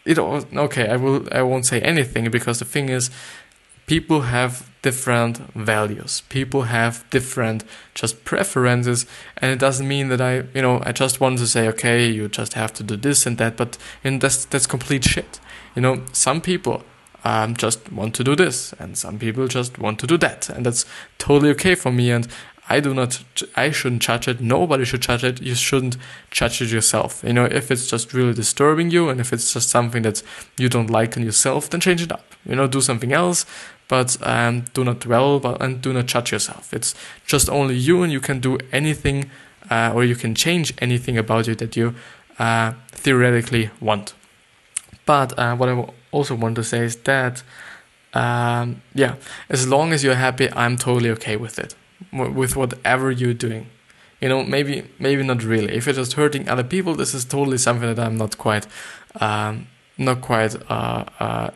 it 0.05 0.17
okay 0.17 0.87
i 0.89 0.95
will 0.95 1.27
i 1.31 1.41
won't 1.41 1.65
say 1.65 1.81
anything 1.81 2.29
because 2.31 2.59
the 2.59 2.65
thing 2.65 2.89
is 2.89 3.11
people 3.85 4.21
have 4.21 4.69
different 4.81 5.37
values. 5.55 6.21
People 6.29 6.61
have 6.63 7.03
different 7.09 7.63
just 7.95 8.23
preferences 8.23 9.05
and 9.37 9.51
it 9.51 9.59
doesn't 9.59 9.87
mean 9.87 10.09
that 10.09 10.21
i 10.21 10.43
you 10.53 10.61
know 10.61 10.81
i 10.85 10.91
just 10.91 11.19
want 11.19 11.37
to 11.39 11.47
say 11.47 11.67
okay 11.67 12.07
you 12.07 12.29
just 12.29 12.53
have 12.53 12.71
to 12.73 12.83
do 12.83 12.95
this 12.95 13.25
and 13.25 13.37
that 13.39 13.57
but 13.57 13.77
and 14.03 14.21
that's 14.21 14.45
that's 14.45 14.67
complete 14.67 15.03
shit 15.03 15.39
you 15.79 15.81
know, 15.81 16.01
some 16.11 16.41
people 16.41 16.83
um, 17.23 17.55
just 17.55 17.89
want 17.89 18.13
to 18.15 18.21
do 18.21 18.35
this, 18.35 18.73
and 18.79 18.97
some 18.97 19.17
people 19.17 19.47
just 19.47 19.79
want 19.79 19.97
to 19.99 20.07
do 20.07 20.17
that, 20.17 20.49
and 20.49 20.65
that's 20.65 20.85
totally 21.17 21.51
okay 21.51 21.73
for 21.73 21.89
me. 21.89 22.11
And 22.11 22.27
I 22.67 22.81
do 22.81 22.93
not, 22.93 23.23
I 23.55 23.71
shouldn't 23.71 24.01
judge 24.01 24.27
it. 24.27 24.41
Nobody 24.41 24.83
should 24.83 24.99
judge 24.99 25.23
it. 25.23 25.41
You 25.41 25.55
shouldn't 25.55 25.95
judge 26.31 26.61
it 26.61 26.69
yourself. 26.69 27.23
You 27.25 27.31
know, 27.31 27.45
if 27.45 27.71
it's 27.71 27.87
just 27.89 28.13
really 28.13 28.33
disturbing 28.33 28.91
you, 28.91 29.07
and 29.07 29.21
if 29.21 29.31
it's 29.31 29.53
just 29.53 29.69
something 29.69 30.01
that 30.01 30.21
you 30.57 30.67
don't 30.67 30.89
like 30.89 31.15
in 31.15 31.23
yourself, 31.23 31.69
then 31.69 31.79
change 31.79 32.01
it 32.01 32.11
up. 32.11 32.25
You 32.45 32.57
know, 32.57 32.67
do 32.67 32.81
something 32.81 33.13
else, 33.13 33.45
but 33.87 34.17
um, 34.21 34.65
do 34.73 34.83
not 34.83 34.99
dwell, 34.99 35.39
but 35.39 35.61
and 35.61 35.81
do 35.81 35.93
not 35.93 36.07
judge 36.07 36.33
yourself. 36.33 36.73
It's 36.73 36.93
just 37.25 37.49
only 37.49 37.75
you, 37.75 38.03
and 38.03 38.11
you 38.11 38.19
can 38.19 38.41
do 38.41 38.57
anything, 38.73 39.31
uh, 39.71 39.93
or 39.95 40.03
you 40.03 40.17
can 40.17 40.35
change 40.35 40.73
anything 40.79 41.17
about 41.17 41.47
you 41.47 41.55
that 41.55 41.77
you 41.77 41.95
uh, 42.37 42.73
theoretically 42.91 43.69
want. 43.79 44.13
But 45.09 45.39
uh, 45.39 45.55
what 45.55 45.69
I 45.69 45.89
also 46.11 46.35
want 46.35 46.55
to 46.57 46.63
say 46.63 46.81
is 46.85 46.95
that, 46.97 47.41
um, 48.13 48.83
yeah, 48.93 49.15
as 49.49 49.67
long 49.67 49.91
as 49.91 50.03
you're 50.03 50.21
happy, 50.27 50.47
I'm 50.53 50.77
totally 50.77 51.09
okay 51.09 51.35
with 51.35 51.57
it, 51.57 51.73
with 52.13 52.55
whatever 52.55 53.09
you're 53.09 53.33
doing. 53.33 53.65
You 54.21 54.29
know, 54.29 54.43
maybe 54.43 54.83
maybe 54.99 55.23
not 55.23 55.43
really. 55.43 55.73
If 55.73 55.87
you're 55.87 55.95
just 55.95 56.13
hurting 56.13 56.47
other 56.47 56.63
people, 56.63 56.93
this 56.93 57.15
is 57.15 57.25
totally 57.25 57.57
something 57.57 57.91
that 57.91 57.99
I'm 58.05 58.17
not 58.17 58.37
quite, 58.37 58.67
um, 59.19 59.67
not 59.97 60.21
quite 60.21 60.55
uh, 60.69 61.05
uh, 61.19 61.49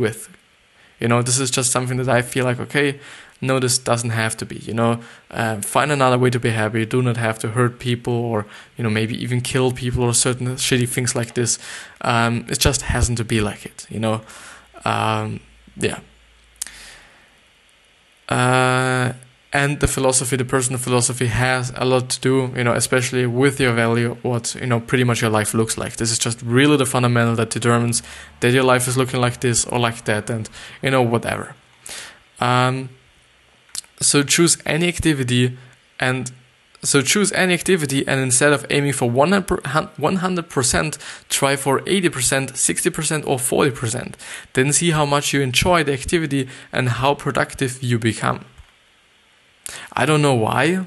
with. 0.00 0.28
You 0.98 1.06
know, 1.06 1.22
this 1.22 1.38
is 1.38 1.48
just 1.52 1.70
something 1.70 1.98
that 1.98 2.08
I 2.08 2.22
feel 2.22 2.44
like 2.44 2.58
okay, 2.58 2.98
no, 3.40 3.58
this 3.58 3.78
doesn't 3.78 4.10
have 4.10 4.36
to 4.38 4.46
be. 4.46 4.56
You 4.56 4.74
know, 4.74 5.00
uh, 5.30 5.60
find 5.60 5.92
another 5.92 6.18
way 6.18 6.30
to 6.30 6.40
be 6.40 6.50
happy. 6.50 6.80
You 6.80 6.86
do 6.86 7.02
not 7.02 7.16
have 7.16 7.38
to 7.40 7.48
hurt 7.48 7.78
people 7.78 8.12
or 8.12 8.46
you 8.76 8.84
know 8.84 8.90
maybe 8.90 9.20
even 9.22 9.40
kill 9.40 9.72
people 9.72 10.04
or 10.04 10.14
certain 10.14 10.56
shitty 10.56 10.88
things 10.88 11.14
like 11.14 11.34
this. 11.34 11.58
Um, 12.00 12.46
it 12.48 12.58
just 12.58 12.82
hasn't 12.82 13.18
to 13.18 13.24
be 13.24 13.40
like 13.40 13.66
it. 13.66 13.86
You 13.90 14.00
know, 14.00 14.20
um, 14.84 15.40
yeah. 15.76 16.00
Uh, 18.28 19.12
and 19.52 19.80
the 19.80 19.86
philosophy, 19.86 20.36
the 20.36 20.44
personal 20.44 20.78
philosophy, 20.78 21.26
has 21.26 21.72
a 21.76 21.84
lot 21.84 22.10
to 22.10 22.20
do, 22.20 22.52
you 22.56 22.64
know, 22.64 22.72
especially 22.72 23.26
with 23.26 23.60
your 23.60 23.72
value, 23.72 24.16
what 24.22 24.54
you 24.54 24.66
know, 24.66 24.80
pretty 24.80 25.04
much 25.04 25.22
your 25.22 25.30
life 25.30 25.54
looks 25.54 25.78
like. 25.78 25.96
This 25.96 26.10
is 26.10 26.18
just 26.18 26.42
really 26.42 26.76
the 26.76 26.86
fundamental 26.86 27.36
that 27.36 27.50
determines 27.50 28.02
that 28.40 28.52
your 28.52 28.64
life 28.64 28.88
is 28.88 28.96
looking 28.96 29.20
like 29.20 29.40
this 29.40 29.64
or 29.64 29.78
like 29.78 30.04
that, 30.04 30.28
and 30.30 30.48
you 30.82 30.90
know, 30.90 31.02
whatever. 31.02 31.54
Um, 32.40 32.90
so 34.00 34.22
choose 34.22 34.58
any 34.66 34.88
activity 34.88 35.56
and 35.98 36.32
so 36.82 37.02
choose 37.02 37.32
any 37.32 37.54
activity 37.54 38.06
and 38.06 38.20
instead 38.20 38.52
of 38.52 38.64
aiming 38.70 38.92
for 38.92 39.10
100%, 39.10 40.98
try 41.28 41.56
for 41.56 41.80
80%, 41.80 42.52
60% 42.52 43.26
or 43.26 43.38
40%. 43.38 44.14
Then 44.52 44.72
see 44.72 44.90
how 44.90 45.04
much 45.04 45.32
you 45.32 45.40
enjoy 45.40 45.82
the 45.82 45.92
activity 45.92 46.48
and 46.72 46.88
how 46.90 47.14
productive 47.14 47.82
you 47.82 47.98
become. 47.98 48.44
I 49.92 50.06
don't 50.06 50.22
know 50.22 50.34
why. 50.34 50.86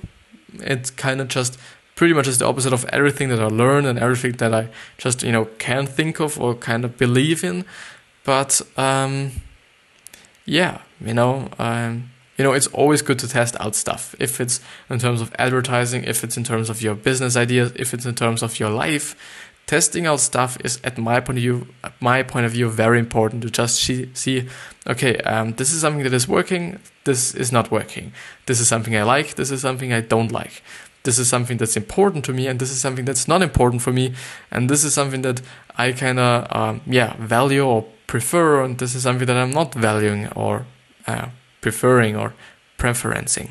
It 0.59 0.95
kind 0.95 1.19
of 1.19 1.27
just 1.27 1.59
pretty 1.95 2.13
much 2.13 2.27
is 2.27 2.37
the 2.37 2.45
opposite 2.45 2.71
of 2.71 2.85
everything 2.85 3.27
that 3.29 3.41
I 3.41 3.47
learned 3.47 3.85
and 3.85 3.99
everything 3.99 4.33
that 4.33 4.53
I 4.53 4.69
just, 4.97 5.21
you 5.21 5.33
know, 5.33 5.45
can 5.57 5.85
think 5.85 6.21
of 6.21 6.39
or 6.39 6.55
kind 6.55 6.85
of 6.85 6.97
believe 6.97 7.43
in. 7.43 7.65
But 8.23 8.61
um, 8.77 9.31
yeah, 10.45 10.81
you 11.03 11.13
know, 11.13 11.49
um, 11.59 12.11
you 12.39 12.45
know, 12.45 12.53
it's 12.53 12.67
always 12.67 13.01
good 13.01 13.19
to 13.19 13.27
test 13.27 13.57
out 13.59 13.75
stuff. 13.75 14.15
If 14.17 14.39
it's 14.39 14.61
in 14.89 14.97
terms 14.97 15.19
of 15.19 15.35
advertising, 15.37 16.05
if 16.05 16.23
it's 16.23 16.37
in 16.37 16.45
terms 16.45 16.69
of 16.69 16.81
your 16.81 16.95
business 16.95 17.35
ideas, 17.35 17.73
if 17.75 17.93
it's 17.93 18.05
in 18.05 18.15
terms 18.15 18.41
of 18.41 18.61
your 18.61 18.69
life, 18.69 19.13
testing 19.67 20.07
out 20.07 20.21
stuff 20.21 20.57
is, 20.63 20.79
at 20.85 20.97
my 20.97 21.19
point 21.19 21.37
of 21.37 21.41
view, 21.41 21.67
my 21.99 22.23
point 22.23 22.45
of 22.45 22.53
view, 22.53 22.69
very 22.69 22.97
important 22.97 23.41
to 23.41 23.49
just 23.49 23.75
see, 23.75 24.47
okay, 24.87 25.17
um, 25.17 25.51
this 25.55 25.73
is 25.73 25.81
something 25.81 26.03
that 26.03 26.13
is 26.13 26.29
working, 26.29 26.79
this 27.03 27.35
is 27.35 27.51
not 27.51 27.71
working. 27.71 28.13
This 28.45 28.61
is 28.61 28.69
something 28.69 28.95
I 28.95 29.03
like, 29.03 29.35
this 29.35 29.51
is 29.51 29.59
something 29.59 29.91
I 29.91 29.99
don't 29.99 30.31
like. 30.31 30.63
This 31.03 31.19
is 31.19 31.27
something 31.27 31.57
that's 31.57 31.75
important 31.75 32.23
to 32.25 32.33
me, 32.33 32.47
and 32.47 32.57
this 32.57 32.71
is 32.71 32.79
something 32.79 33.03
that's 33.03 33.27
not 33.27 33.41
important 33.41 33.81
for 33.81 33.91
me, 33.91 34.13
and 34.49 34.69
this 34.69 34.85
is 34.85 34.93
something 34.93 35.23
that 35.23 35.41
I 35.77 35.91
kind 35.91 36.19
of, 36.19 36.47
um, 36.55 36.81
yeah, 36.85 37.17
value 37.19 37.65
or 37.65 37.85
prefer, 38.07 38.63
and 38.63 38.77
this 38.77 38.95
is 38.95 39.03
something 39.03 39.27
that 39.27 39.35
I'm 39.35 39.51
not 39.51 39.73
valuing 39.73 40.29
or 40.29 40.65
uh, 41.05 41.27
preferring 41.61 42.15
or 42.15 42.33
preferencing. 42.77 43.49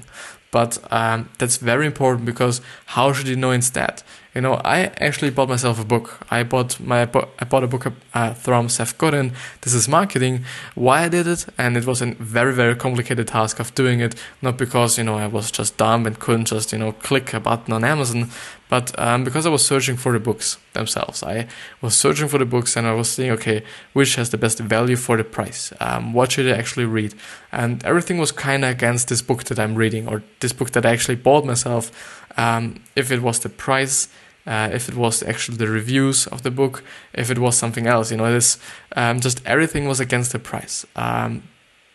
But 0.50 0.78
um, 0.90 1.28
that's 1.38 1.58
very 1.58 1.86
important 1.86 2.24
because 2.24 2.60
how 2.86 3.12
should 3.12 3.28
you 3.28 3.36
know 3.36 3.50
instead? 3.50 4.02
You 4.38 4.42
know, 4.42 4.60
I 4.64 4.92
actually 5.00 5.30
bought 5.30 5.48
myself 5.48 5.80
a 5.80 5.84
book. 5.84 6.24
I 6.30 6.44
bought 6.44 6.78
my 6.78 7.02
I 7.02 7.44
bought 7.44 7.64
a 7.64 7.66
book 7.66 7.92
uh, 8.14 8.34
from 8.34 8.68
Seth 8.68 8.96
Godin. 8.96 9.32
This 9.62 9.74
is 9.74 9.88
marketing. 9.88 10.44
Why 10.76 11.06
I 11.06 11.08
did 11.08 11.26
it, 11.26 11.46
and 11.58 11.76
it 11.76 11.86
was 11.86 12.00
a 12.00 12.14
very 12.20 12.54
very 12.54 12.76
complicated 12.76 13.26
task 13.26 13.58
of 13.58 13.74
doing 13.74 13.98
it. 13.98 14.14
Not 14.40 14.56
because 14.56 14.96
you 14.96 15.02
know 15.02 15.16
I 15.18 15.26
was 15.26 15.50
just 15.50 15.76
dumb 15.76 16.06
and 16.06 16.20
couldn't 16.20 16.44
just 16.44 16.72
you 16.72 16.78
know 16.78 16.92
click 16.92 17.34
a 17.34 17.40
button 17.40 17.72
on 17.72 17.82
Amazon, 17.82 18.30
but 18.68 18.96
um, 18.96 19.24
because 19.24 19.44
I 19.44 19.50
was 19.50 19.66
searching 19.66 19.96
for 19.96 20.12
the 20.12 20.20
books 20.20 20.56
themselves. 20.72 21.24
I 21.24 21.48
was 21.80 21.96
searching 21.96 22.28
for 22.28 22.38
the 22.38 22.46
books 22.46 22.76
and 22.76 22.86
I 22.86 22.92
was 22.92 23.10
seeing 23.10 23.32
okay, 23.32 23.64
which 23.92 24.14
has 24.14 24.30
the 24.30 24.38
best 24.38 24.60
value 24.60 24.94
for 24.94 25.16
the 25.16 25.24
price. 25.24 25.72
Um, 25.80 26.12
what 26.12 26.30
should 26.30 26.46
I 26.46 26.56
actually 26.56 26.86
read? 26.86 27.12
And 27.50 27.84
everything 27.84 28.18
was 28.18 28.30
kind 28.30 28.64
of 28.64 28.70
against 28.70 29.08
this 29.08 29.20
book 29.20 29.42
that 29.44 29.58
I'm 29.58 29.74
reading 29.74 30.06
or 30.06 30.22
this 30.38 30.52
book 30.52 30.70
that 30.70 30.86
I 30.86 30.92
actually 30.92 31.16
bought 31.16 31.44
myself. 31.44 31.90
Um, 32.36 32.84
if 32.94 33.10
it 33.10 33.20
was 33.20 33.40
the 33.40 33.48
price 33.48 34.06
uh, 34.48 34.70
if 34.72 34.88
it 34.88 34.96
was 34.96 35.22
actually 35.22 35.58
the 35.58 35.68
reviews 35.68 36.26
of 36.28 36.42
the 36.42 36.50
book, 36.50 36.82
if 37.12 37.30
it 37.30 37.38
was 37.38 37.56
something 37.56 37.86
else. 37.86 38.10
You 38.10 38.16
know, 38.16 38.32
this 38.32 38.58
um, 38.96 39.20
just 39.20 39.44
everything 39.44 39.86
was 39.86 40.00
against 40.00 40.32
the 40.32 40.38
price. 40.38 40.86
Um, 40.96 41.42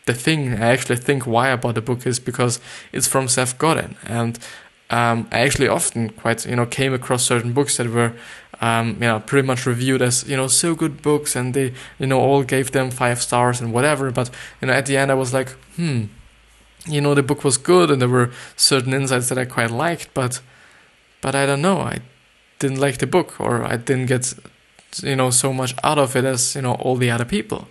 the 0.05 0.13
thing 0.13 0.53
I 0.53 0.67
actually 0.67 0.97
think 0.97 1.25
why 1.25 1.51
I 1.51 1.55
bought 1.55 1.75
the 1.75 1.81
book 1.81 2.05
is 2.05 2.19
because 2.19 2.59
it's 2.91 3.07
from 3.07 3.27
Seth 3.27 3.57
Godin, 3.57 3.95
and 4.05 4.37
um, 4.91 5.27
I 5.31 5.39
actually 5.39 5.67
often 5.67 6.09
quite 6.09 6.45
you 6.45 6.55
know 6.55 6.67
came 6.67 6.93
across 6.93 7.23
certain 7.23 7.53
books 7.53 7.77
that 7.77 7.87
were 7.87 8.13
um, 8.61 8.89
you 9.01 9.07
know 9.07 9.19
pretty 9.19 9.47
much 9.47 9.65
reviewed 9.65 10.03
as 10.03 10.23
you 10.29 10.37
know 10.37 10.47
so 10.47 10.75
good 10.75 11.01
books, 11.01 11.35
and 11.35 11.55
they 11.55 11.73
you 11.97 12.05
know 12.05 12.19
all 12.19 12.43
gave 12.43 12.71
them 12.71 12.91
five 12.91 13.19
stars 13.19 13.61
and 13.61 13.73
whatever. 13.73 14.11
But 14.11 14.29
you 14.61 14.67
know 14.67 14.73
at 14.73 14.85
the 14.85 14.95
end 14.95 15.09
I 15.09 15.15
was 15.15 15.33
like, 15.33 15.49
hmm, 15.75 16.03
you 16.85 17.01
know 17.01 17.15
the 17.15 17.23
book 17.23 17.43
was 17.43 17.57
good, 17.57 17.89
and 17.89 17.99
there 17.99 18.09
were 18.09 18.29
certain 18.55 18.93
insights 18.93 19.29
that 19.29 19.39
I 19.39 19.45
quite 19.45 19.71
liked, 19.71 20.13
but 20.13 20.39
but 21.19 21.33
I 21.33 21.47
don't 21.47 21.63
know 21.63 21.79
I 21.79 22.01
didn't 22.59 22.79
like 22.79 22.97
the 22.97 23.07
book 23.07 23.39
or 23.39 23.63
I 23.63 23.77
didn't 23.77 24.07
get 24.07 24.33
you 25.01 25.15
know 25.15 25.31
so 25.31 25.53
much 25.53 25.73
out 25.83 25.97
of 25.97 26.15
it 26.15 26.25
as 26.25 26.55
you 26.55 26.61
know 26.61 26.73
all 26.75 26.95
the 26.95 27.11
other 27.11 27.25
people. 27.25 27.67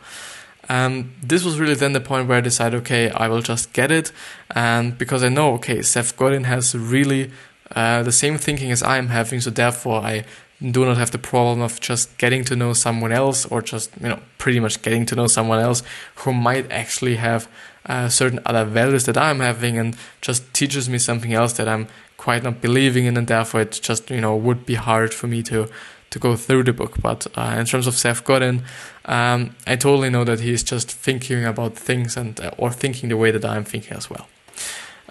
Um, 0.68 1.12
this 1.23 1.45
was 1.45 1.59
really 1.59 1.75
then 1.75 1.92
the 1.92 2.01
point 2.01 2.29
where 2.29 2.38
I 2.38 2.40
decided, 2.40 2.81
okay, 2.83 3.11
I 3.11 3.27
will 3.29 3.42
just 3.42 3.73
get 3.73 3.90
it, 3.90 4.12
and 4.55 4.97
because 4.97 5.23
I 5.25 5.29
know, 5.29 5.55
okay, 5.55 5.83
Seth 5.83 6.16
Godin 6.16 6.45
has 6.45 6.75
really 6.75 7.33
uh, 7.75 8.03
the 8.03 8.12
same 8.12 8.38
thinking 8.38 8.71
as 8.71 8.83
I 8.83 8.99
am 8.99 9.09
having, 9.09 9.40
so 9.40 9.51
therefore 9.51 10.01
I 10.01 10.25
do 10.71 10.85
not 10.85 10.97
have 10.97 11.11
the 11.11 11.18
problem 11.18 11.61
of 11.61 11.81
just 11.81 12.16
getting 12.18 12.45
to 12.45 12.55
know 12.55 12.73
someone 12.73 13.11
else 13.11 13.45
or 13.47 13.61
just 13.62 13.90
you 14.01 14.09
know 14.09 14.21
pretty 14.38 14.61
much 14.61 14.81
getting 14.83 15.05
to 15.07 15.16
know 15.16 15.27
someone 15.27 15.59
else 15.59 15.83
who 16.16 16.33
might 16.33 16.71
actually 16.71 17.16
have 17.16 17.49
uh, 17.87 18.09
certain 18.09 18.38
other 18.47 18.64
values 18.64 19.05
that 19.07 19.18
I'm 19.18 19.40
having 19.40 19.77
and 19.77 19.97
just 20.21 20.53
teaches 20.55 20.88
me 20.88 20.99
something 20.99 21.35
else 21.35 21.55
that 21.55 21.68
I'm 21.68 21.88
quite 22.23 22.45
not 22.45 22.61
believing 22.61 23.07
in, 23.07 23.17
and 23.17 23.27
therefore 23.27 23.63
it 23.63 23.81
just 23.83 24.11
you 24.11 24.21
know 24.21 24.37
would 24.37 24.65
be 24.65 24.77
hard 24.77 25.13
for 25.13 25.27
me 25.27 25.43
to 25.43 25.69
to 26.11 26.19
go 26.19 26.37
through 26.37 26.65
the 26.65 26.73
book. 26.73 26.95
But 27.03 27.27
uh, 27.37 27.57
in 27.59 27.67
terms 27.67 27.87
of 27.87 27.95
Seth 27.95 28.23
Godin, 28.25 28.63
um, 29.07 29.57
I 29.67 29.77
totally 29.77 30.11
know 30.11 30.25
that 30.25 30.41
he's 30.41 30.63
just 30.63 30.91
thinking 30.91 31.45
about 31.45 31.75
things 31.75 32.17
and 32.17 32.41
uh, 32.41 32.51
or 32.59 32.71
thinking 32.71 33.09
the 33.09 33.17
way 33.17 33.33
that 33.33 33.45
I'm 33.45 33.65
thinking 33.65 33.97
as 33.97 34.09
well. 34.09 34.27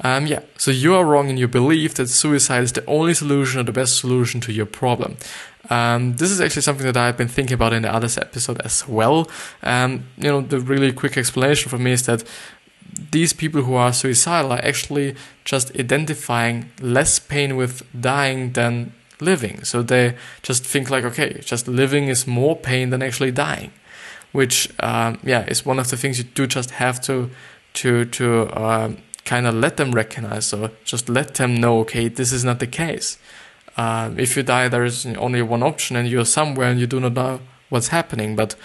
Um, 0.04 0.26
yeah, 0.26 0.41
so 0.58 0.71
you 0.71 0.95
are 0.95 1.06
wrong 1.06 1.30
in 1.30 1.38
your 1.38 1.50
belief 1.50 1.93
that 1.95 2.08
suicide 2.08 2.63
is 2.63 2.71
the 2.71 2.86
only 2.86 3.13
solution 3.13 3.60
or 3.60 3.63
the 3.63 3.71
best 3.71 3.97
solution 3.97 4.41
to 4.41 4.52
your 4.52 4.65
problem. 4.65 5.17
Um, 5.69 6.15
this 6.15 6.32
is 6.32 6.41
actually 6.41 6.63
something 6.63 6.86
that 6.88 6.97
I've 6.97 7.17
been 7.17 7.28
thinking 7.28 7.54
about 7.54 7.74
in 7.74 7.84
the 7.84 7.93
other 7.93 8.10
episode 8.19 8.60
as 8.62 8.88
well. 8.88 9.30
Um, 9.62 10.06
you 10.17 10.30
know, 10.32 10.41
the 10.41 10.60
really 10.60 10.91
quick 10.91 11.17
explanation 11.17 11.69
for 11.69 11.78
me 11.78 11.91
is 11.91 12.06
that 12.06 12.24
these 13.12 13.34
people 13.34 13.63
who 13.63 13.76
are 13.76 13.94
suicidal 13.94 14.54
are 14.54 14.63
actually 14.63 15.15
just 15.44 15.76
identifying 15.78 16.72
less 16.82 17.20
pain 17.20 17.56
with 17.56 17.84
dying 18.00 18.54
than 18.54 18.94
living. 19.20 19.63
So 19.63 19.82
they 19.82 20.15
just 20.41 20.65
think 20.65 20.89
like, 20.89 21.04
okay, 21.04 21.41
just 21.41 21.67
living 21.67 22.08
is 22.08 22.26
more 22.26 22.56
pain 22.56 22.89
than 22.89 23.02
actually 23.02 23.32
dying, 23.32 23.72
which 24.32 24.70
um, 24.80 25.20
yeah 25.24 25.46
is 25.46 25.65
one 25.65 25.80
of 25.80 25.89
the 25.89 25.98
things 25.98 26.17
you 26.17 26.24
do 26.24 26.48
just 26.48 26.72
have 26.72 27.02
to 27.02 27.30
to 27.74 28.06
to 28.06 28.62
um, 28.62 28.98
kind 29.26 29.48
of 29.48 29.56
let 29.56 29.78
them 29.78 29.91
recognize 29.91 30.54
or 30.54 30.72
just 30.84 31.08
let 31.08 31.36
them 31.36 31.56
know, 31.56 31.80
okay, 31.80 32.08
this 32.08 32.32
is 32.32 32.44
not 32.44 32.60
the 32.60 32.67
case. 32.67 33.17
Uh, 33.78 34.12
if 34.17 34.36
you 34.36 34.44
die, 34.44 34.67
there 34.67 34.84
is 34.84 35.06
only 35.06 35.41
one 35.41 35.63
option, 35.63 35.96
and 35.96 36.08
you're 36.08 36.26
somewhere 36.26 36.70
and 36.70 36.80
you 36.80 36.88
do 36.88 37.00
not 37.00 37.13
know 37.13 37.39
what's 37.70 37.89
happening. 37.89 38.36
But 38.36 38.56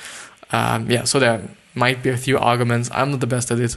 um, 0.51 0.91
yeah, 0.91 1.05
so 1.05 1.19
there 1.19 1.49
might 1.75 2.03
be 2.03 2.11
a 2.11 2.17
few 2.17 2.39
arguments. 2.39 2.91
I'm 2.93 3.11
not 3.11 3.21
the 3.21 3.27
best 3.27 3.51
at 3.51 3.61
it. 3.61 3.77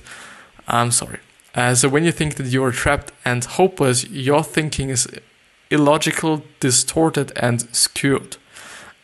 I'm 0.69 0.91
sorry. 0.91 1.19
Uh, 1.55 1.73
so 1.75 1.89
when 1.89 2.03
you 2.03 2.11
think 2.11 2.35
that 2.35 2.47
you 2.47 2.63
are 2.63 2.71
trapped 2.71 3.11
and 3.25 3.43
hopeless, 3.43 4.07
your 4.09 4.43
thinking 4.43 4.89
is 4.89 5.07
illogical, 5.71 6.43
distorted, 6.59 7.31
and 7.35 7.61
skewed. 7.75 8.37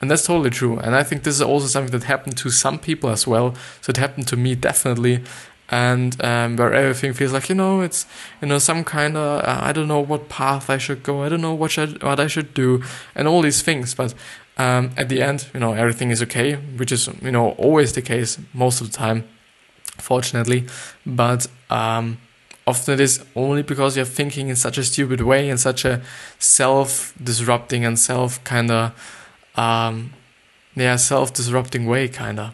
And 0.02 0.12
that's 0.12 0.26
totally 0.26 0.52
true. 0.52 0.78
And 0.78 0.96
I 0.96 1.04
think 1.04 1.24
this 1.24 1.36
is 1.36 1.42
also 1.42 1.68
something 1.68 1.92
that 1.92 2.04
happened 2.06 2.38
to 2.38 2.50
some 2.50 2.78
people 2.80 3.10
as 3.10 3.26
well. 3.26 3.56
So 3.82 3.90
it 3.90 3.98
happened 3.98 4.28
to 4.28 4.38
me 4.38 4.56
definitely. 4.56 5.24
And 5.70 6.24
um, 6.24 6.58
where 6.58 6.74
everything 6.74 7.14
feels 7.14 7.34
like 7.34 7.50
you 7.50 7.56
know 7.56 7.82
it's 7.82 8.06
you 8.40 8.48
know 8.48 8.60
some 8.60 8.84
kind 8.84 9.18
of 9.18 9.44
uh, 9.44 9.60
I 9.64 9.72
don't 9.72 9.88
know 9.88 10.00
what 10.00 10.30
path 10.30 10.70
I 10.70 10.78
should 10.78 11.02
go 11.02 11.24
I 11.24 11.30
don't 11.30 11.42
know 11.42 11.56
what 11.56 11.72
should 11.72 12.04
what 12.04 12.20
I 12.20 12.28
should 12.28 12.54
do 12.54 12.84
and 13.16 13.28
all 13.28 13.42
these 13.42 13.64
things 13.64 13.96
but 13.96 14.14
um, 14.60 14.92
at 14.96 15.10
the 15.10 15.24
end 15.24 15.48
you 15.56 15.60
know 15.60 15.74
everything 15.74 16.12
is 16.12 16.22
okay 16.22 16.54
which 16.54 16.92
is 16.92 17.10
you 17.20 17.32
know 17.32 17.54
always 17.54 17.94
the 17.94 18.04
case 18.04 18.38
most 18.54 18.80
of 18.80 18.92
the 18.92 18.96
time 18.96 19.28
fortunately. 19.98 20.66
But 21.06 21.48
um, 21.70 22.18
often 22.68 22.96
it 22.96 23.00
is 23.00 23.24
only 23.36 23.64
because 23.64 23.96
you're 23.96 24.06
thinking 24.06 24.50
in 24.50 24.56
such 24.56 24.78
a 24.78 24.84
stupid 24.84 25.22
way, 25.22 25.50
in 25.50 25.58
such 25.58 25.86
a 25.86 26.02
self-disrupting 26.40 27.86
and 27.86 27.98
self 28.00 28.44
kind 28.44 28.72
of, 28.72 28.94
um, 29.56 30.14
yeah, 30.76 30.96
self-disrupting 30.96 31.86
way, 31.86 32.08
kind 32.08 32.40
of. 32.40 32.54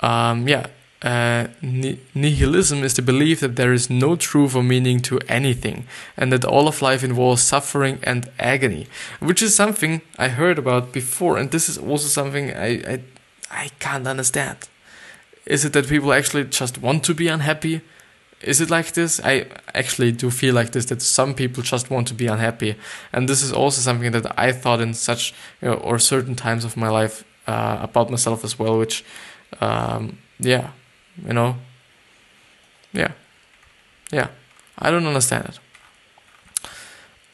Um, 0.00 0.48
yeah. 0.48 0.66
Uh, 1.02 1.48
nihilism 2.14 2.82
is 2.82 2.94
the 2.94 3.02
belief 3.02 3.40
that 3.40 3.56
there 3.56 3.74
is 3.74 3.90
no 3.90 4.16
truth 4.16 4.56
or 4.56 4.62
meaning 4.62 5.00
to 5.00 5.20
anything, 5.28 5.86
and 6.16 6.32
that 6.32 6.46
all 6.46 6.66
of 6.66 6.80
life 6.80 7.04
involves 7.04 7.42
suffering 7.42 7.98
and 8.04 8.30
agony, 8.38 8.86
which 9.20 9.42
is 9.42 9.54
something 9.54 10.00
I 10.18 10.28
heard 10.28 10.58
about 10.58 10.94
before, 10.94 11.36
and 11.36 11.50
this 11.50 11.68
is 11.68 11.76
also 11.76 12.08
something 12.08 12.50
I 12.52 12.68
I, 12.94 13.00
I 13.50 13.70
can't 13.80 14.06
understand. 14.06 14.56
Is 15.46 15.64
it 15.64 15.72
that 15.72 15.88
people 15.88 16.12
actually 16.12 16.44
just 16.44 16.78
want 16.78 17.04
to 17.04 17.14
be 17.14 17.28
unhappy? 17.28 17.82
Is 18.40 18.60
it 18.60 18.70
like 18.70 18.92
this? 18.92 19.20
I 19.24 19.46
actually 19.74 20.12
do 20.12 20.30
feel 20.30 20.54
like 20.54 20.72
this 20.72 20.86
that 20.86 21.02
some 21.02 21.34
people 21.34 21.62
just 21.62 21.90
want 21.90 22.08
to 22.08 22.14
be 22.14 22.26
unhappy, 22.26 22.76
and 23.12 23.28
this 23.28 23.42
is 23.42 23.52
also 23.52 23.80
something 23.80 24.12
that 24.12 24.38
I 24.38 24.52
thought 24.52 24.80
in 24.80 24.94
such 24.94 25.34
you 25.62 25.68
know, 25.68 25.74
or 25.74 25.98
certain 25.98 26.34
times 26.34 26.64
of 26.64 26.76
my 26.76 26.88
life 26.88 27.24
uh, 27.46 27.78
about 27.80 28.10
myself 28.10 28.44
as 28.44 28.58
well. 28.58 28.78
Which, 28.78 29.04
um, 29.60 30.18
yeah, 30.38 30.70
you 31.26 31.32
know, 31.32 31.56
yeah, 32.92 33.12
yeah, 34.12 34.28
I 34.78 34.90
don't 34.90 35.06
understand 35.06 35.46
it. 35.46 35.58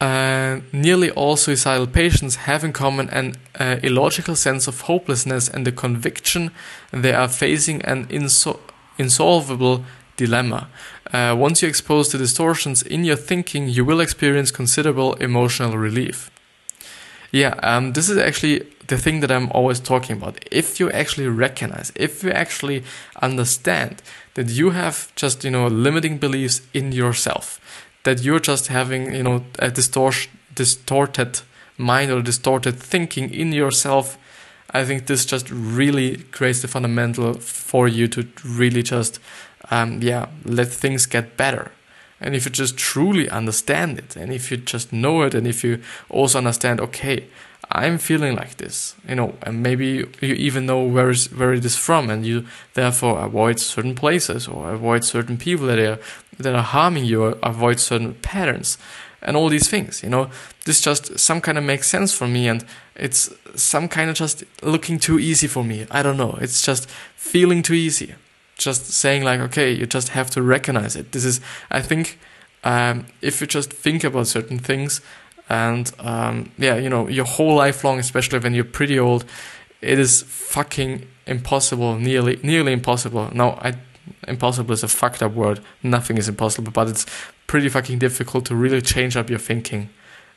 Uh, 0.00 0.60
nearly 0.72 1.10
all 1.10 1.36
suicidal 1.36 1.86
patients 1.86 2.36
have 2.36 2.64
in 2.64 2.72
common 2.72 3.10
an 3.10 3.34
uh, 3.58 3.76
illogical 3.82 4.34
sense 4.34 4.66
of 4.66 4.82
hopelessness 4.82 5.46
and 5.46 5.66
the 5.66 5.72
conviction 5.72 6.50
they 6.90 7.12
are 7.12 7.28
facing 7.28 7.82
an 7.82 8.06
insol- 8.06 8.60
insolvable 8.98 9.84
dilemma. 10.16 10.68
Uh, 11.12 11.34
once 11.38 11.60
you 11.60 11.68
expose 11.68 12.10
the 12.10 12.18
distortions 12.18 12.82
in 12.82 13.04
your 13.04 13.16
thinking, 13.16 13.68
you 13.68 13.84
will 13.84 14.00
experience 14.00 14.50
considerable 14.50 15.14
emotional 15.14 15.76
relief. 15.76 16.30
Yeah, 17.30 17.54
um, 17.62 17.92
this 17.92 18.08
is 18.08 18.16
actually 18.16 18.66
the 18.86 18.98
thing 18.98 19.20
that 19.20 19.30
I'm 19.30 19.50
always 19.52 19.80
talking 19.80 20.16
about. 20.16 20.42
If 20.50 20.80
you 20.80 20.90
actually 20.90 21.28
recognize, 21.28 21.92
if 21.94 22.24
you 22.24 22.30
actually 22.30 22.84
understand 23.22 24.02
that 24.34 24.48
you 24.48 24.70
have 24.70 25.14
just, 25.14 25.44
you 25.44 25.50
know, 25.50 25.66
limiting 25.66 26.18
beliefs 26.18 26.62
in 26.74 26.92
yourself, 26.92 27.60
that 28.04 28.22
you're 28.22 28.40
just 28.40 28.68
having 28.68 29.14
you 29.14 29.22
know 29.22 29.44
a 29.58 29.70
distort- 29.70 30.28
distorted 30.54 31.40
mind 31.76 32.10
or 32.10 32.22
distorted 32.22 32.76
thinking 32.76 33.32
in 33.32 33.52
yourself 33.52 34.18
i 34.70 34.84
think 34.84 35.06
this 35.06 35.24
just 35.24 35.50
really 35.50 36.18
creates 36.30 36.60
the 36.62 36.68
fundamental 36.68 37.34
for 37.34 37.88
you 37.88 38.08
to 38.08 38.26
really 38.44 38.82
just 38.82 39.20
um, 39.70 40.02
yeah 40.02 40.26
let 40.44 40.68
things 40.68 41.06
get 41.06 41.36
better. 41.36 41.72
And 42.20 42.34
if 42.34 42.44
you 42.44 42.50
just 42.50 42.76
truly 42.76 43.30
understand 43.30 43.98
it 43.98 44.14
and 44.14 44.30
if 44.30 44.50
you 44.50 44.58
just 44.58 44.92
know 44.92 45.22
it 45.22 45.34
and 45.34 45.46
if 45.46 45.64
you 45.64 45.80
also 46.10 46.36
understand 46.36 46.78
okay 46.80 47.24
I'm 47.72 47.98
feeling 47.98 48.34
like 48.34 48.56
this, 48.56 48.96
you 49.08 49.14
know, 49.14 49.34
and 49.42 49.62
maybe 49.62 49.86
you 50.20 50.34
even 50.34 50.66
know 50.66 50.82
where 50.82 51.10
is 51.10 51.28
where 51.32 51.52
it 51.52 51.64
is 51.64 51.76
from, 51.76 52.10
and 52.10 52.26
you 52.26 52.46
therefore 52.74 53.20
avoid 53.20 53.60
certain 53.60 53.94
places 53.94 54.48
or 54.48 54.72
avoid 54.72 55.04
certain 55.04 55.36
people 55.36 55.66
that 55.66 55.78
are 55.78 55.98
that 56.38 56.54
are 56.54 56.62
harming 56.62 57.04
you, 57.04 57.22
or 57.22 57.38
avoid 57.42 57.78
certain 57.78 58.14
patterns, 58.14 58.76
and 59.22 59.36
all 59.36 59.48
these 59.48 59.68
things. 59.68 60.02
You 60.02 60.08
know, 60.08 60.30
this 60.64 60.80
just 60.80 61.18
some 61.18 61.40
kind 61.40 61.58
of 61.58 61.64
makes 61.64 61.86
sense 61.86 62.12
for 62.12 62.26
me, 62.26 62.48
and 62.48 62.64
it's 62.96 63.32
some 63.54 63.88
kind 63.88 64.10
of 64.10 64.16
just 64.16 64.42
looking 64.62 64.98
too 64.98 65.18
easy 65.20 65.46
for 65.46 65.62
me. 65.64 65.86
I 65.90 66.02
don't 66.02 66.16
know. 66.16 66.38
It's 66.40 66.62
just 66.62 66.90
feeling 67.14 67.62
too 67.62 67.74
easy. 67.74 68.14
Just 68.58 68.86
saying 68.86 69.22
like, 69.22 69.40
okay, 69.40 69.70
you 69.72 69.86
just 69.86 70.08
have 70.08 70.28
to 70.30 70.42
recognize 70.42 70.96
it. 70.96 71.12
This 71.12 71.24
is, 71.24 71.40
I 71.70 71.80
think, 71.80 72.18
um, 72.62 73.06
if 73.22 73.40
you 73.40 73.46
just 73.46 73.72
think 73.72 74.04
about 74.04 74.26
certain 74.26 74.58
things 74.58 75.00
and 75.50 75.92
um, 75.98 76.52
yeah, 76.56 76.76
you 76.76 76.88
know, 76.88 77.08
your 77.08 77.26
whole 77.26 77.56
life 77.56 77.82
long, 77.84 77.98
especially 77.98 78.38
when 78.38 78.54
you're 78.54 78.64
pretty 78.64 78.98
old, 78.98 79.24
it 79.82 79.98
is 79.98 80.22
fucking 80.22 81.06
impossible, 81.26 81.98
nearly 81.98 82.38
nearly 82.42 82.72
impossible. 82.72 83.30
Now, 83.34 83.58
I 83.60 83.74
impossible 84.28 84.72
is 84.72 84.84
a 84.84 84.88
fucked 84.88 85.22
up 85.22 85.32
word. 85.32 85.60
Nothing 85.82 86.16
is 86.18 86.28
impossible, 86.28 86.72
but 86.72 86.88
it's 86.88 87.04
pretty 87.48 87.68
fucking 87.68 87.98
difficult 87.98 88.46
to 88.46 88.54
really 88.54 88.80
change 88.80 89.16
up 89.16 89.28
your 89.28 89.40
thinking, 89.40 89.90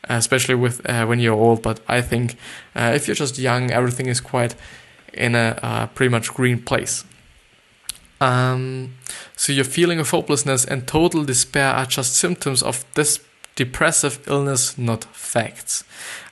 especially 0.06 0.56
with 0.56 0.88
uh, 0.90 1.06
when 1.06 1.20
you're 1.20 1.36
old. 1.36 1.62
But 1.62 1.80
I 1.88 2.02
think 2.02 2.36
uh, 2.76 2.92
if 2.96 3.08
you're 3.08 3.16
just 3.16 3.38
young, 3.38 3.70
everything 3.72 4.08
is 4.08 4.20
quite 4.20 4.56
in 5.14 5.36
a 5.36 5.60
uh, 5.62 5.88
pretty 5.88 6.10
much 6.10 6.34
green 6.34 6.60
place. 6.60 7.06
Um, 8.20 8.96
so 9.36 9.54
your 9.54 9.66
feeling 9.66 10.00
of 10.00 10.10
hopelessness 10.10 10.66
and 10.66 10.88
total 10.88 11.24
despair 11.24 11.72
are 11.74 11.86
just 11.86 12.16
symptoms 12.16 12.64
of 12.64 12.86
this 12.96 13.20
depressive 13.56 14.20
illness, 14.28 14.78
not 14.78 15.04
facts. 15.06 15.84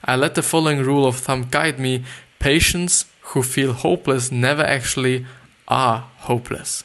I 0.04 0.16
let 0.16 0.34
the 0.34 0.42
following 0.42 0.82
rule 0.82 1.06
of 1.06 1.16
thumb 1.16 1.48
guide 1.50 1.78
me 1.78 2.04
patients 2.38 3.06
who 3.20 3.42
feel 3.42 3.72
hopeless 3.72 4.32
never 4.32 4.62
actually 4.62 5.26
are 5.68 6.08
hopeless. 6.18 6.84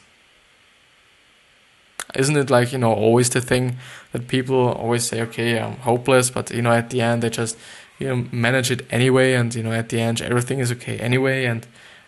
Isn't 2.14 2.36
it 2.36 2.48
like, 2.48 2.72
you 2.72 2.78
know, 2.78 2.92
always 2.92 3.28
the 3.28 3.40
thing 3.40 3.76
that 4.12 4.28
people 4.28 4.68
always 4.68 5.04
say, 5.04 5.20
okay, 5.22 5.58
I'm 5.58 5.76
hopeless, 5.76 6.30
but, 6.30 6.50
you 6.50 6.62
know, 6.62 6.72
at 6.72 6.88
the 6.90 7.02
end 7.02 7.22
they 7.22 7.30
just, 7.30 7.58
you 7.98 8.08
know, 8.08 8.28
manage 8.32 8.70
it 8.70 8.86
anyway, 8.90 9.34
and, 9.34 9.54
you 9.54 9.62
know, 9.62 9.72
at 9.72 9.90
the 9.90 10.00
end 10.00 10.22
everything 10.22 10.58
is 10.60 10.72
okay 10.72 10.98
anyway, 10.98 11.44
and, 11.44 11.66